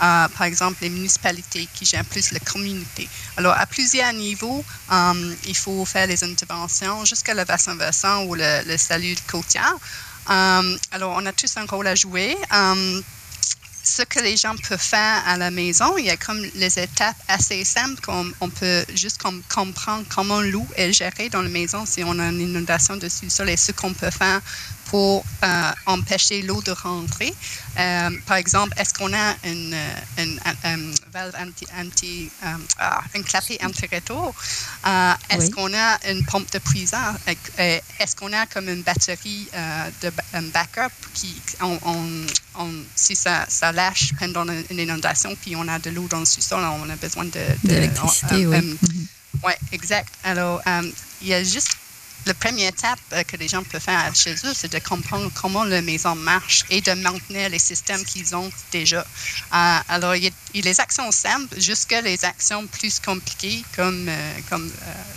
par 0.00 0.42
exemple, 0.42 0.78
les 0.82 0.90
municipalités 0.90 1.68
qui 1.72 1.84
gèrent 1.84 2.04
plus 2.04 2.32
la 2.32 2.40
communauté. 2.40 3.08
Alors, 3.36 3.54
à 3.56 3.66
plusieurs 3.66 4.12
niveaux, 4.12 4.64
il 5.46 5.56
faut 5.56 5.84
faire 5.84 6.06
les 6.06 6.22
interventions 6.24 7.04
jusqu'à 7.12 7.34
le 7.34 7.44
bassin 7.44 7.74
versant 7.76 8.24
ou 8.24 8.34
le, 8.34 8.76
salut 8.78 9.16
côtier. 9.30 9.60
Um, 10.30 10.78
alors, 10.92 11.14
on 11.18 11.26
a 11.26 11.32
tous 11.32 11.54
un 11.58 11.66
rôle 11.66 11.86
à 11.86 11.94
jouer. 11.94 12.34
Um, 12.50 13.02
ce 13.84 14.02
que 14.02 14.20
les 14.20 14.36
gens 14.36 14.54
peuvent 14.68 14.80
faire 14.80 15.22
à 15.26 15.36
la 15.36 15.50
maison, 15.50 15.98
il 15.98 16.06
y 16.06 16.10
a 16.10 16.16
comme 16.16 16.40
les 16.54 16.78
étapes 16.78 17.16
assez 17.28 17.64
simples 17.64 18.00
qu'on 18.00 18.26
on 18.40 18.48
peut 18.48 18.84
juste 18.94 19.20
comprendre 19.20 20.04
comment 20.08 20.40
l'eau 20.40 20.66
est 20.76 20.92
gérée 20.92 21.28
dans 21.28 21.42
la 21.42 21.48
maison 21.48 21.84
si 21.84 22.02
on 22.04 22.18
a 22.18 22.28
une 22.28 22.40
inondation 22.40 22.96
dessus 22.96 23.28
sol 23.28 23.50
et 23.50 23.56
ce 23.56 23.72
qu'on 23.72 23.92
peut 23.92 24.10
faire 24.10 24.40
pour 24.92 25.24
euh, 25.42 25.72
empêcher 25.86 26.42
l'eau 26.42 26.60
de 26.60 26.72
rentrer. 26.72 27.32
Euh, 27.78 28.10
par 28.26 28.36
exemple, 28.36 28.74
est-ce 28.78 28.92
qu'on 28.92 29.10
a 29.14 29.34
une, 29.42 29.74
une, 30.18 30.94
valve 31.10 31.34
anti, 31.40 31.66
anti 31.80 32.30
ah, 32.78 33.00
un 33.14 33.22
clapet 33.22 33.58
anti-retour? 33.64 34.34
Euh, 34.86 35.14
est-ce 35.30 35.50
qu'on 35.50 35.72
a 35.72 35.98
une 36.10 36.22
pompe 36.26 36.52
de 36.52 36.58
puissance? 36.58 37.16
Est-ce 37.56 38.14
qu'on 38.16 38.34
a 38.34 38.44
comme 38.44 38.68
une 38.68 38.82
batterie 38.82 39.48
de 40.02 40.12
un 40.34 40.42
backup 40.42 40.92
qui, 41.14 41.40
si 42.94 43.16
ça, 43.16 43.46
ça, 43.48 43.72
lâche 43.72 44.12
pendant 44.18 44.44
une 44.46 44.78
inondation, 44.78 45.34
puis 45.40 45.56
on 45.56 45.66
a 45.68 45.78
de 45.78 45.88
l'eau 45.88 46.06
dans 46.08 46.20
le 46.20 46.26
sous-sol, 46.26 46.62
on 46.62 46.90
a 46.90 46.96
besoin 46.96 47.24
de... 47.24 47.40
Oui. 47.64 47.88
Mm-hmm. 48.50 48.76
Oui, 49.42 49.52
exact. 49.72 50.12
Alors, 50.22 50.60
il 51.22 51.28
y 51.28 51.32
a 51.32 51.42
juste 51.42 51.78
la 52.26 52.34
première 52.34 52.68
étape 52.68 52.98
euh, 53.12 53.22
que 53.24 53.36
les 53.36 53.48
gens 53.48 53.62
peuvent 53.64 53.80
faire 53.80 54.14
chez 54.14 54.32
eux, 54.32 54.52
c'est 54.54 54.72
de 54.72 54.78
comprendre 54.78 55.30
comment 55.34 55.64
la 55.64 55.82
maison 55.82 56.14
marche 56.14 56.64
et 56.70 56.80
de 56.80 56.92
maintenir 56.92 57.48
les 57.48 57.58
systèmes 57.58 58.04
qu'ils 58.04 58.34
ont 58.36 58.50
déjà. 58.70 59.00
Euh, 59.00 59.78
alors, 59.88 60.14
il 60.14 60.24
y, 60.24 60.26
a, 60.28 60.30
les 60.54 60.80
actions 60.80 61.10
simples 61.10 61.60
jusqu'à 61.60 62.00
les 62.00 62.24
actions 62.24 62.66
plus 62.66 63.00
compliquées, 63.00 63.64
comme, 63.74 64.06
euh, 64.08 64.32
comme 64.48 64.70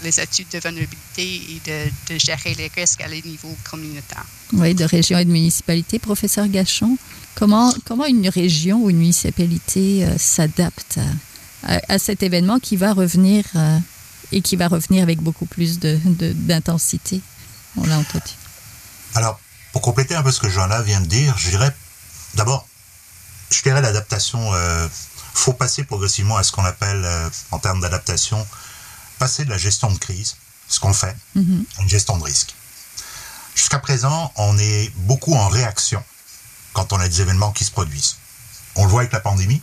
les 0.03 0.19
études 0.19 0.47
de 0.53 0.59
vulnérabilité 0.59 1.41
et 1.51 1.61
de, 1.65 2.17
gérer 2.17 2.53
les 2.55 2.71
risques 2.75 3.01
à 3.01 3.07
les 3.07 3.21
niveaux 3.21 3.55
communautaires. 3.69 4.25
Oui, 4.53 4.73
de 4.73 4.85
région 4.85 5.17
et 5.19 5.25
de 5.25 5.31
municipalité. 5.31 5.99
Professeur 5.99 6.47
Gachon, 6.47 6.97
comment, 7.35 7.73
comment 7.85 8.05
une 8.05 8.29
région 8.29 8.83
ou 8.83 8.89
une 8.89 8.97
municipalité 8.97 10.07
s'adapte 10.17 10.99
à, 11.63 11.99
cet 11.99 12.23
événement 12.23 12.59
qui 12.59 12.77
va 12.77 12.93
revenir 12.93 13.43
et 14.31 14.41
qui 14.41 14.55
va 14.55 14.67
revenir 14.67 15.03
avec 15.03 15.21
beaucoup 15.21 15.45
plus 15.45 15.79
d'intensité. 15.79 17.17
De, 17.17 17.81
On 17.81 17.85
l'a 17.85 17.97
entendu. 17.97 18.31
Alors, 19.15 19.39
pour 19.71 19.81
compléter 19.81 20.15
un 20.15 20.23
peu 20.23 20.31
ce 20.31 20.39
que 20.39 20.49
Joanna 20.49 20.81
vient 20.81 21.01
de 21.01 21.07
dire, 21.07 21.37
je 21.37 21.49
dirais 21.49 21.73
d'abord, 22.35 22.67
je 23.49 23.61
dirais 23.61 23.81
l'adaptation, 23.81 24.39
il 24.39 24.55
euh, 24.55 24.87
faut 25.33 25.53
passer 25.53 25.83
progressivement 25.83 26.37
à 26.37 26.43
ce 26.43 26.51
qu'on 26.51 26.65
appelle, 26.65 27.03
euh, 27.03 27.29
en 27.51 27.59
termes 27.59 27.81
d'adaptation, 27.81 28.45
passer 29.19 29.45
de 29.45 29.49
la 29.49 29.57
gestion 29.57 29.91
de 29.91 29.97
crise, 29.97 30.35
ce 30.67 30.79
qu'on 30.79 30.93
fait, 30.93 31.15
mm-hmm. 31.35 31.63
à 31.77 31.81
une 31.81 31.89
gestion 31.89 32.17
de 32.17 32.23
risque. 32.23 32.53
Jusqu'à 33.55 33.79
présent, 33.79 34.33
on 34.35 34.57
est 34.57 34.91
beaucoup 34.97 35.33
en 35.33 35.47
réaction 35.47 36.03
quand 36.73 36.91
on 36.91 36.99
a 36.99 37.07
des 37.07 37.21
événements 37.21 37.51
qui 37.51 37.63
se 37.63 37.71
produisent. 37.71 38.17
On 38.75 38.83
le 38.83 38.89
voit 38.89 39.01
avec 39.01 39.13
la 39.13 39.21
pandémie, 39.21 39.61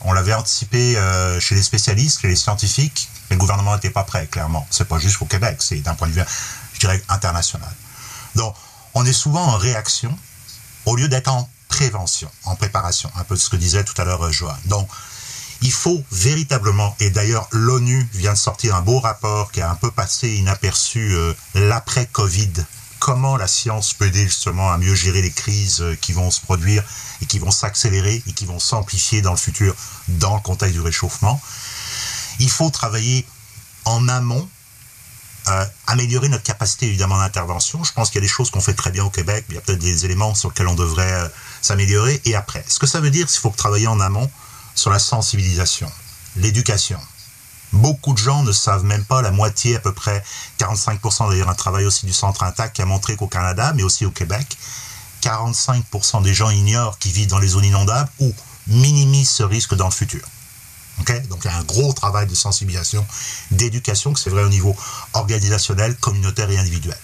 On 0.00 0.12
l'avait 0.12 0.34
anticipé 0.34 0.96
euh, 0.96 1.40
chez 1.40 1.54
les 1.54 1.62
spécialistes, 1.62 2.20
chez 2.20 2.28
les 2.28 2.36
scientifiques, 2.36 3.08
mais 3.28 3.36
le 3.36 3.40
gouvernement 3.40 3.74
n'était 3.74 3.90
pas 3.90 4.04
prêt, 4.04 4.26
clairement. 4.26 4.66
C'est 4.70 4.88
pas 4.88 4.98
juste 4.98 5.20
au 5.20 5.26
Québec, 5.26 5.58
c'est 5.60 5.80
d'un 5.80 5.94
point 5.94 6.08
de 6.08 6.12
vue, 6.12 6.22
je 6.74 6.80
dirais, 6.80 7.02
international. 7.08 7.70
Donc, 8.34 8.54
on 8.94 9.04
est 9.04 9.12
souvent 9.12 9.44
en 9.44 9.56
réaction 9.56 10.16
au 10.86 10.96
lieu 10.96 11.08
d'être 11.08 11.28
en 11.28 11.48
prévention, 11.68 12.30
en 12.44 12.56
préparation, 12.56 13.10
un 13.16 13.24
peu 13.24 13.36
ce 13.36 13.48
que 13.48 13.56
disait 13.56 13.84
tout 13.84 14.00
à 14.00 14.04
l'heure 14.04 14.24
euh, 14.24 14.32
Joanne. 14.32 14.56
Donc, 14.66 14.88
il 15.62 15.72
faut 15.72 16.02
véritablement, 16.10 16.96
et 17.00 17.10
d'ailleurs 17.10 17.46
l'ONU 17.52 18.08
vient 18.14 18.32
de 18.32 18.38
sortir 18.38 18.74
un 18.74 18.80
beau 18.80 18.98
rapport 18.98 19.52
qui 19.52 19.60
a 19.60 19.70
un 19.70 19.74
peu 19.74 19.90
passé 19.90 20.28
inaperçu 20.36 21.14
euh, 21.14 21.34
l'après-Covid, 21.54 22.52
comment 23.00 23.36
la 23.36 23.48
science 23.48 23.94
peut 23.94 24.06
aider 24.06 24.24
justement 24.24 24.70
à 24.70 24.78
mieux 24.78 24.94
gérer 24.94 25.22
les 25.22 25.32
crises 25.32 25.80
euh, 25.80 25.96
qui 25.96 26.12
vont 26.12 26.30
se 26.30 26.40
produire 26.40 26.84
et 27.22 27.26
qui 27.26 27.40
vont 27.40 27.50
s'accélérer 27.50 28.22
et 28.26 28.32
qui 28.32 28.46
vont 28.46 28.60
s'amplifier 28.60 29.22
dans 29.22 29.32
le 29.32 29.38
futur 29.38 29.74
dans 30.06 30.36
le 30.36 30.40
contexte 30.40 30.74
du 30.74 30.80
réchauffement. 30.80 31.40
Il 32.38 32.50
faut 32.50 32.70
travailler 32.70 33.26
en 33.86 34.06
amont, 34.08 34.48
euh, 35.48 35.64
améliorer 35.86 36.28
notre 36.28 36.44
capacité 36.44 36.86
évidemment 36.86 37.18
d'intervention. 37.18 37.82
Je 37.82 37.92
pense 37.92 38.10
qu'il 38.10 38.20
y 38.20 38.24
a 38.24 38.26
des 38.26 38.32
choses 38.32 38.50
qu'on 38.50 38.60
fait 38.60 38.74
très 38.74 38.90
bien 38.90 39.04
au 39.04 39.10
Québec, 39.10 39.46
mais 39.48 39.54
il 39.54 39.56
y 39.56 39.58
a 39.58 39.62
peut-être 39.62 39.80
des 39.80 40.04
éléments 40.04 40.34
sur 40.34 40.50
lesquels 40.50 40.68
on 40.68 40.74
devrait 40.74 41.12
euh, 41.12 41.28
s'améliorer. 41.62 42.20
Et 42.26 42.36
après, 42.36 42.64
ce 42.68 42.78
que 42.78 42.86
ça 42.86 43.00
veut 43.00 43.10
dire, 43.10 43.28
c'est 43.28 43.40
qu'il 43.40 43.50
faut 43.50 43.56
travailler 43.56 43.86
en 43.86 43.98
amont 43.98 44.30
sur 44.74 44.90
la 44.90 44.98
sensibilisation, 44.98 45.90
l'éducation. 46.36 47.00
Beaucoup 47.72 48.12
de 48.12 48.18
gens 48.18 48.42
ne 48.42 48.52
savent 48.52 48.84
même 48.84 49.04
pas, 49.04 49.22
la 49.22 49.30
moitié 49.30 49.76
à 49.76 49.80
peu 49.80 49.92
près, 49.92 50.22
45% 50.58 51.30
d'ailleurs 51.30 51.48
un 51.48 51.54
travail 51.54 51.86
aussi 51.86 52.06
du 52.06 52.12
Centre 52.12 52.42
Intact 52.42 52.76
qui 52.76 52.82
a 52.82 52.86
montré 52.86 53.16
qu'au 53.16 53.28
Canada, 53.28 53.72
mais 53.74 53.82
aussi 53.82 54.04
au 54.04 54.10
Québec, 54.10 54.58
45% 55.22 56.22
des 56.22 56.34
gens 56.34 56.50
ignorent 56.50 56.98
qu'ils 56.98 57.12
vivent 57.12 57.28
dans 57.28 57.38
les 57.38 57.48
zones 57.48 57.64
inondables 57.64 58.10
ou 58.18 58.32
minimisent 58.66 59.30
ce 59.30 59.42
risque 59.42 59.74
dans 59.74 59.86
le 59.86 59.92
futur. 59.92 60.22
Donc 61.28 61.40
il 61.44 61.50
y 61.50 61.54
a 61.54 61.56
un 61.56 61.64
gros 61.64 61.92
travail 61.92 62.26
de 62.26 62.34
sensibilisation, 62.34 63.06
d'éducation, 63.50 64.12
que 64.12 64.20
c'est 64.20 64.30
vrai 64.30 64.44
au 64.44 64.48
niveau 64.48 64.76
organisationnel, 65.14 65.96
communautaire 65.96 66.50
et 66.50 66.58
individuel. 66.58 66.98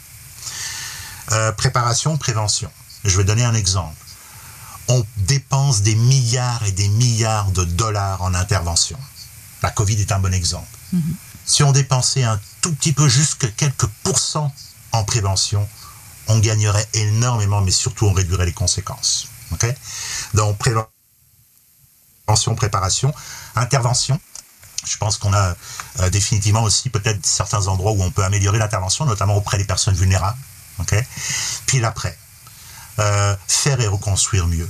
Euh, 1.32 1.52
préparation, 1.52 2.16
prévention. 2.16 2.70
Je 3.04 3.16
vais 3.16 3.24
donner 3.24 3.44
un 3.44 3.54
exemple. 3.54 3.96
On 4.88 5.04
dépense 5.16 5.82
des 5.82 5.94
milliards 5.94 6.64
et 6.66 6.72
des 6.72 6.88
milliards 6.88 7.50
de 7.50 7.64
dollars 7.64 8.22
en 8.22 8.34
intervention. 8.34 8.98
La 9.62 9.70
Covid 9.70 10.00
est 10.00 10.12
un 10.12 10.18
bon 10.18 10.32
exemple. 10.32 10.68
Si 11.44 11.62
on 11.62 11.72
dépensait 11.72 12.24
un 12.24 12.40
tout 12.60 12.72
petit 12.74 12.92
peu, 12.92 13.08
juste 13.08 13.54
quelques 13.56 13.86
pourcents 14.02 14.52
en 14.92 15.04
prévention, 15.04 15.66
on 16.28 16.38
gagnerait 16.38 16.88
énormément, 16.94 17.60
mais 17.60 17.70
surtout 17.70 18.06
on 18.06 18.12
réduirait 18.12 18.46
les 18.46 18.52
conséquences. 18.52 19.28
Donc 20.34 20.58
prévention, 20.58 22.54
préparation. 22.54 23.14
Intervention. 23.54 24.20
Je 24.84 24.96
pense 24.98 25.18
qu'on 25.18 25.32
a 25.32 25.56
euh, 26.00 26.10
définitivement 26.10 26.62
aussi 26.62 26.90
peut-être 26.90 27.24
certains 27.24 27.66
endroits 27.66 27.92
où 27.92 28.02
on 28.02 28.10
peut 28.10 28.24
améliorer 28.24 28.58
l'intervention, 28.58 29.04
notamment 29.04 29.36
auprès 29.36 29.58
des 29.58 29.64
personnes 29.64 29.94
vulnérables. 29.94 30.38
Puis 31.66 31.80
l'après. 31.80 32.16
Euh, 32.98 33.36
faire 33.46 33.80
et 33.80 33.86
reconstruire 33.86 34.46
mieux. 34.46 34.68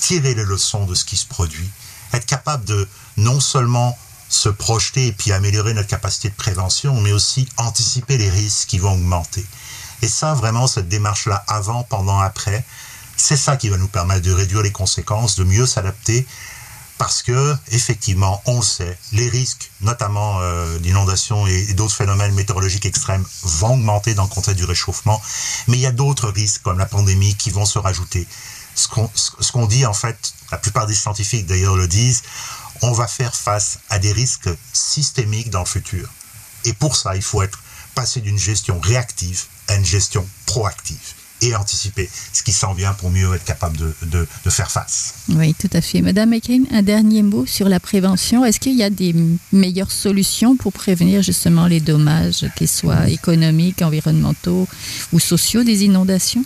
Tirer 0.00 0.34
les 0.34 0.44
leçons 0.44 0.86
de 0.86 0.94
ce 0.94 1.04
qui 1.04 1.16
se 1.16 1.26
produit. 1.26 1.68
Être 2.12 2.26
capable 2.26 2.64
de 2.64 2.88
non 3.16 3.40
seulement 3.40 3.98
se 4.28 4.48
projeter 4.48 5.08
et 5.08 5.12
puis 5.12 5.32
améliorer 5.32 5.74
notre 5.74 5.88
capacité 5.88 6.28
de 6.28 6.34
prévention, 6.34 7.00
mais 7.00 7.12
aussi 7.12 7.48
anticiper 7.56 8.18
les 8.18 8.30
risques 8.30 8.68
qui 8.68 8.78
vont 8.78 8.92
augmenter. 8.92 9.44
Et 10.02 10.08
ça, 10.08 10.34
vraiment, 10.34 10.66
cette 10.66 10.88
démarche-là, 10.88 11.44
avant, 11.48 11.82
pendant, 11.84 12.18
après, 12.18 12.64
C'est 13.18 13.38
ça 13.38 13.56
qui 13.56 13.70
va 13.70 13.78
nous 13.78 13.88
permettre 13.88 14.20
de 14.20 14.32
réduire 14.32 14.60
les 14.60 14.72
conséquences, 14.72 15.36
de 15.36 15.44
mieux 15.44 15.64
s'adapter, 15.64 16.26
parce 16.98 17.22
que 17.22 17.54
effectivement, 17.68 18.42
on 18.46 18.56
le 18.56 18.62
sait, 18.62 18.98
les 19.12 19.28
risques, 19.28 19.70
notamment 19.80 20.38
euh, 20.40 20.78
d'inondations 20.78 21.46
et, 21.46 21.72
d'autres 21.74 21.94
phénomènes 21.94 22.34
météorologiques 22.34 22.86
extrêmes, 22.86 23.24
vont 23.42 23.74
augmenter 23.74 24.14
dans 24.14 24.24
le 24.24 24.28
contexte 24.28 24.58
du 24.58 24.64
réchauffement, 24.64 25.20
mais 25.66 25.78
il 25.78 25.80
y 25.80 25.86
a 25.86 25.92
d'autres 25.92 26.28
risques 26.28 26.62
comme 26.62 26.78
la 26.78 26.86
pandémie 26.86 27.34
qui 27.34 27.50
vont 27.50 27.64
se 27.64 27.78
rajouter. 27.78 28.26
Ce 28.74 28.88
qu'on 28.88 29.10
ce 29.14 29.52
qu'on 29.52 29.66
dit 29.66 29.86
en 29.86 29.94
fait, 29.94 30.34
la 30.52 30.58
plupart 30.58 30.86
des 30.86 30.94
scientifiques 30.94 31.46
d'ailleurs 31.46 31.76
le 31.76 31.88
disent, 31.88 32.22
on 32.82 32.92
va 32.92 33.06
faire 33.06 33.34
face 33.34 33.78
à 33.90 33.98
des 33.98 34.12
risques 34.12 34.50
systémiques 34.72 35.50
dans 35.50 35.60
le 35.60 35.66
futur. 35.66 36.10
Et 36.64 36.72
pour 36.72 36.96
ça, 36.96 37.16
il 37.16 37.22
faut 37.22 37.42
être 37.42 37.62
passé 37.94 38.20
d'une 38.20 38.38
gestion 38.38 38.80
réactive 38.80 39.44
à 39.68 39.74
une 39.76 39.84
gestion 39.84 40.26
proactive 40.46 41.14
et 41.42 41.54
anticiper 41.54 42.08
ce 42.32 42.42
qui 42.42 42.52
s'en 42.52 42.72
vient 42.72 42.94
pour 42.94 43.10
mieux 43.10 43.34
être 43.34 43.44
capable 43.44 43.76
de, 43.76 43.94
de, 44.02 44.26
de, 44.44 44.50
faire 44.50 44.70
face. 44.70 45.14
Oui, 45.28 45.54
tout 45.54 45.68
à 45.72 45.80
fait. 45.80 46.00
Madame 46.00 46.30
McCain, 46.30 46.62
un 46.70 46.82
dernier 46.82 47.22
mot 47.22 47.44
sur 47.46 47.68
la 47.68 47.78
prévention. 47.78 48.44
Est-ce 48.44 48.58
qu'il 48.58 48.74
y 48.74 48.82
a 48.82 48.90
des 48.90 49.14
meilleures 49.52 49.92
solutions 49.92 50.56
pour 50.56 50.72
prévenir 50.72 51.22
justement 51.22 51.66
les 51.66 51.80
dommages, 51.80 52.46
qu'ils 52.56 52.68
soient 52.68 53.08
économiques, 53.08 53.82
environnementaux 53.82 54.66
ou 55.12 55.20
sociaux 55.20 55.62
des 55.62 55.84
inondations? 55.84 56.44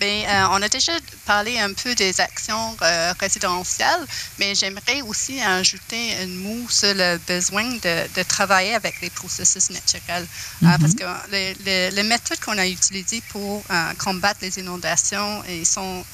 Bien, 0.00 0.24
euh, 0.28 0.46
on 0.52 0.62
a 0.62 0.68
déjà 0.68 0.92
parlé 1.26 1.58
un 1.58 1.72
peu 1.72 1.92
des 1.94 2.20
actions 2.20 2.76
euh, 2.82 3.12
résidentielles, 3.18 4.04
mais 4.38 4.54
j'aimerais 4.54 5.00
aussi 5.02 5.40
ajouter 5.40 6.14
un 6.22 6.28
mot 6.28 6.68
sur 6.70 6.94
le 6.94 7.18
besoin 7.26 7.64
de, 7.64 7.94
de 8.16 8.22
travailler 8.22 8.74
avec 8.74 9.00
les 9.00 9.10
processus 9.10 9.70
naturels. 9.70 10.26
Mm 10.62 10.66
-hmm. 10.66 10.74
euh, 10.74 10.78
parce 10.80 10.94
que 11.00 11.04
les, 11.32 11.54
les, 11.66 11.90
les 11.90 12.02
méthodes 12.12 12.38
qu'on 12.44 12.58
a 12.58 12.66
utilisées 12.66 13.22
pour 13.32 13.64
combattre 14.04 14.40
les 14.46 14.54
inondations 14.62 15.42
ils 15.48 15.66
sont 15.76 16.04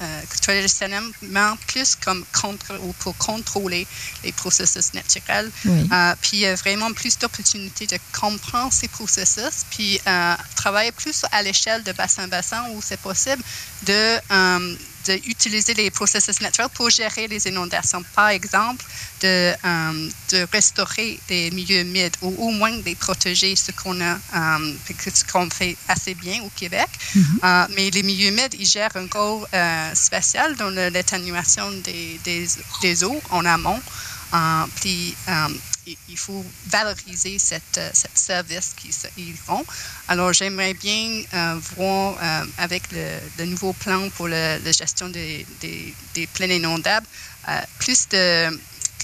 traditionnellement 0.47 1.53
plus 1.71 1.91
comme 2.05 2.23
contre, 2.41 2.71
ou 2.87 2.91
pour 3.03 3.15
contrôler 3.31 3.87
les 4.25 4.33
processus 4.43 4.89
naturels. 5.01 5.51
Oui. 5.65 5.83
Puis 6.23 6.35
il 6.39 6.43
y 6.47 6.47
a 6.47 6.55
vraiment 6.65 6.91
plus 7.01 7.15
d'opportunités 7.21 7.87
de 7.95 7.99
comprendre 8.23 8.73
ces 8.81 8.89
processus, 8.99 9.57
puis 9.73 9.91
travailler 10.63 10.93
plus 11.03 11.19
à 11.37 11.39
l'échelle 11.47 11.83
de 11.89 11.93
bassin-bassin 12.01 12.63
où 12.73 12.77
c'est 12.89 13.03
possible 13.11 13.43
de, 13.87 14.19
um, 14.31 14.77
d'utiliser 15.07 15.75
les 15.75 15.91
processus 15.91 16.41
naturels 16.41 16.71
pour 16.75 16.89
gérer 16.91 17.29
les 17.29 17.47
inondations. 17.47 18.03
Par 18.15 18.29
exemple, 18.29 18.85
de, 19.21 19.53
um, 19.65 20.11
de 20.33 20.47
restaurer 20.53 21.19
des 21.29 21.51
milieux 21.51 21.81
humides 21.81 22.17
ou 22.23 22.35
au 22.39 22.51
moins 22.51 22.73
de 22.73 22.83
les 22.83 22.95
protéger, 22.95 23.55
ce 23.57 23.71
qu'on 23.73 24.01
a, 24.01 24.15
um, 24.35 24.77
ce 24.89 25.25
qu'on 25.31 25.49
fait 25.51 25.77
assez 25.89 26.15
bien 26.15 26.43
au 26.43 26.51
Québec. 26.61 26.89
Mm 27.15 27.21
-hmm. 27.21 27.69
uh, 27.69 27.75
mais 27.77 27.91
les 27.91 28.03
milieux 28.03 28.29
humides, 28.33 28.55
ils 28.59 28.67
gèrent 28.75 28.97
un 28.97 29.09
rôle 29.15 29.47
spécial 29.95 30.57
dans 30.57 30.71
l'atténuation 30.95 31.67
des, 31.87 32.19
des, 32.25 32.47
des, 32.83 32.97
eaux 33.05 33.21
en 33.31 33.45
amont. 33.57 33.81
Puis, 34.81 35.15
il 35.87 36.19
faut 36.19 36.45
valoriser 36.67 37.39
cette, 37.39 37.81
cette 37.93 38.19
service 38.19 38.75
qu'ils 38.77 39.37
font. 39.37 39.65
Alors, 40.09 40.33
j'aimerais 40.33 40.75
bien 40.75 41.23
euh, 41.33 41.59
voir 41.77 42.17
euh, 42.23 42.45
avec 42.59 42.83
le, 42.93 43.45
nouveau 43.47 43.73
plan 43.73 44.09
pour 44.11 44.29
la 44.29 44.59
gestion 44.73 45.09
des, 45.09 45.47
des, 45.61 46.27
plaines 46.35 46.53
inondables 46.53 47.07
euh, 47.49 47.61
plus 47.79 48.09
de 48.09 48.51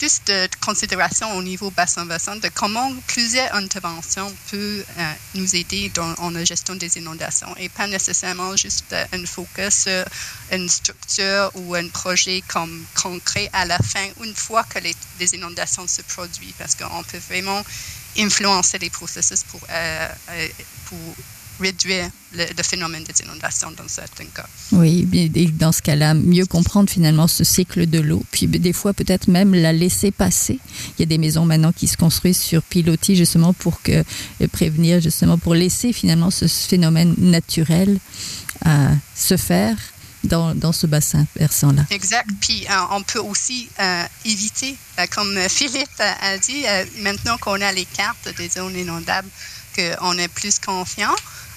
plus 0.01 0.25
de 0.25 0.49
considération 0.65 1.31
au 1.37 1.43
niveau 1.43 1.71
bassin-bassin 1.73 2.37
de 2.37 2.49
comment 2.55 2.91
plusieurs 3.07 3.55
interventions 3.55 4.35
peuvent 4.51 4.85
euh, 4.99 5.13
nous 5.35 5.55
aider 5.55 5.91
dans, 5.91 6.31
la 6.31 6.43
gestion 6.43 6.75
des 6.75 6.97
inondations 6.97 7.55
et 7.59 7.69
pas 7.69 7.87
nécessairement 7.87 8.57
juste 8.57 8.95
euh, 8.95 9.05
un 9.13 9.27
focus 9.27 9.75
sur 9.85 10.05
une 10.53 10.71
structure 10.71 11.51
ou 11.55 11.75
un 11.75 11.87
projet 11.89 12.43
comme 12.49 12.83
concret 12.95 13.51
à 13.53 13.67
la 13.67 13.77
fin, 13.77 14.07
une 14.25 14.35
fois 14.35 14.65
que 14.65 14.79
les, 14.79 14.95
les 15.21 15.35
inondations 15.35 15.87
se 15.87 16.03
produisent, 16.03 16.55
parce 16.59 16.75
qu'on 16.75 17.03
peut 17.05 17.21
vraiment 17.29 17.63
influencer 18.19 18.79
les 18.79 18.91
processus 18.91 19.45
pour, 19.45 19.61
euh, 19.71 20.09
pour 20.87 20.99
réduire 21.61 22.09
le, 22.33 22.63
phénomène 22.63 23.05
des 23.05 23.25
inondations 23.25 23.71
dans 23.77 23.87
certains 23.87 24.25
cas. 24.35 24.47
Oui, 24.73 25.07
et 25.13 25.47
dans 25.47 25.73
ce 25.73 25.83
cas-là, 25.83 26.15
mieux 26.15 26.47
comprendre 26.47 26.89
finalement 26.89 27.27
ce 27.27 27.45
cycle 27.45 27.87
de 27.87 28.01
l'eau, 28.01 28.23
puis 28.31 28.47
des 28.47 28.73
fois 28.73 28.93
peut-être 28.93 29.29
même 29.29 29.55
la 29.55 29.73
laisser 29.73 30.11
passer. 30.11 30.59
Il 30.99 31.01
y 31.01 31.03
a 31.03 31.07
des 31.07 31.19
maisons 31.19 31.45
maintenant 31.45 31.73
qui 31.73 31.87
se 31.87 31.97
construisent 31.97 32.41
sur 32.41 32.63
pilotis 32.63 33.17
justement 33.17 33.53
pour 33.53 33.83
que 33.83 33.93
euh, 33.93 34.49
prévenir 34.51 35.01
justement 35.01 35.39
pour 35.39 35.55
laisser 35.55 35.93
finalement 35.93 36.31
ce 36.31 36.47
phénomène 36.47 37.15
naturel 37.19 37.99
euh, 38.67 38.95
se 39.15 39.37
faire 39.37 39.77
dans, 40.25 40.55
dans, 40.55 40.73
ce 40.73 40.87
bassin 40.87 41.27
versant-là. 41.37 41.85
Exact. 41.91 42.29
Puis 42.41 42.67
euh, 42.71 42.75
on 42.91 43.03
peut 43.03 43.21
aussi 43.21 43.69
euh, 43.81 44.05
éviter, 44.25 44.77
euh, 44.99 45.07
comme 45.11 45.39
Philippe 45.49 46.01
a 46.01 46.39
dit, 46.39 46.65
maintenant 46.99 47.39
qu'on 47.39 47.61
a 47.61 47.73
les 47.73 47.87
cartes 47.87 48.29
des 48.37 48.49
zones 48.49 48.77
inondables, 48.77 49.29
qu'on 49.75 50.19
est 50.19 50.29
plus 50.29 50.59
confiant, 50.59 51.15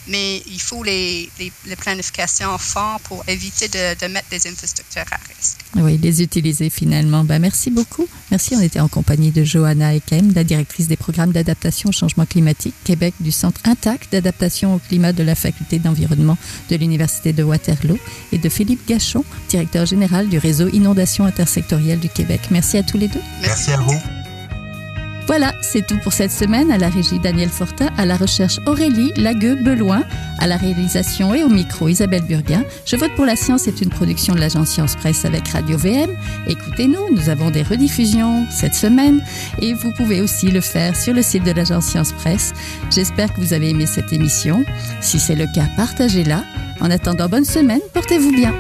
mais 0.08 0.38
il 0.48 0.62
faut 0.62 0.84
les, 0.84 1.30
les, 1.40 1.52
les 1.66 1.76
planifications 1.76 2.58
fortes 2.58 3.04
pour 3.04 3.24
éviter 3.28 3.68
de, 3.68 4.00
de, 4.00 4.08
mettre 4.08 4.30
des 4.30 4.48
infrastructures 4.48 5.06
à 5.12 5.18
risque. 5.34 5.63
Oui, 5.76 5.98
les 5.98 6.22
utiliser 6.22 6.70
finalement. 6.70 7.24
Ben, 7.24 7.40
merci 7.40 7.72
beaucoup. 7.72 8.08
Merci. 8.32 8.56
On 8.56 8.62
était 8.62 8.80
en 8.80 8.88
compagnie 8.88 9.32
de 9.32 9.44
Johanna 9.44 9.96
Ekem, 9.96 10.34
la 10.34 10.44
directrice 10.44 10.88
des 10.88 10.96
programmes 10.96 11.32
d'adaptation 11.32 11.90
au 11.90 11.92
changement 11.92 12.26
climatique 12.26 12.76
Québec 12.84 13.14
du 13.20 13.32
Centre 13.32 13.60
intact 13.66 14.12
d'adaptation 14.12 14.76
au 14.76 14.80
climat 14.80 15.14
de 15.14 15.24
la 15.24 15.36
Faculté 15.36 15.80
d'environnement 15.80 16.38
de 16.70 16.76
l'Université 16.76 17.34
de 17.34 17.44
Waterloo 17.44 17.98
et 18.32 18.38
de 18.38 18.50
Philippe 18.50 18.88
Gachon, 18.88 19.24
directeur 19.50 19.86
général 19.86 20.30
du 20.30 20.38
réseau 20.38 20.68
Inondation 20.70 21.26
intersectorielle 21.26 22.00
du 22.00 22.10
Québec. 22.10 22.42
Merci 22.52 22.78
à 22.78 22.84
tous 22.84 22.98
les 22.98 23.08
deux. 23.08 23.22
Merci, 23.42 23.70
merci 23.70 23.72
à 23.72 23.78
vous. 23.78 24.23
Voilà, 25.26 25.54
c'est 25.62 25.86
tout 25.88 25.98
pour 26.00 26.14
cette 26.14 26.32
semaine. 26.32 26.72
À 26.72 26.78
la 26.78 26.90
régie 26.90 27.20
Daniel 27.20 27.50
Fortin, 27.50 27.90
à 27.98 28.06
la 28.06 28.18
recherche 28.18 28.60
Aurélie 28.66 29.14
Lagueux-Beloin, 29.16 30.04
à 30.40 30.48
la 30.48 30.58
réalisation 30.58 31.34
et 31.34 31.44
au 31.44 31.50
micro 31.50 31.88
Isabelle 31.88 32.24
Burguin. 32.24 32.64
Je 32.86 32.96
vote 32.96 33.14
pour 33.16 33.26
la 33.26 33.36
science 33.36 33.68
est 33.68 33.82
une 33.82 33.90
production 33.90 34.36
de 34.36 34.40
l'agence 34.40 34.70
Science 34.70 34.96
Presse 34.96 35.26
avec 35.26 35.48
Radio 35.48 35.78
VM. 35.78 36.10
Écoutez-nous, 36.48 37.16
nous 37.16 37.30
avons 37.30 37.52
des 37.52 37.64
rediffusions 37.64 38.46
cette 38.50 38.76
semaine 38.76 39.24
et 39.62 39.74
vous 39.74 39.92
pouvez 39.94 40.22
aussi 40.22 40.52
le 40.52 40.62
faire 40.62 40.96
sur 40.96 41.14
le 41.14 41.22
site 41.22 41.44
de 41.44 41.52
l'agence 41.52 41.86
Science 41.86 42.12
Presse. 42.12 42.54
J'espère 42.92 43.34
que 43.34 43.40
vous 43.40 43.54
avez 43.54 43.70
aimé 43.70 43.86
cette 43.86 44.12
émission. 44.12 44.66
Si 45.02 45.20
c'est 45.20 45.36
le 45.36 45.46
cas, 45.54 45.68
partagez-la. 45.78 46.44
En 46.82 46.92
attendant, 46.92 47.30
bonne 47.30 47.46
semaine, 47.46 47.82
portez-vous 47.94 48.32
bien. 48.32 48.54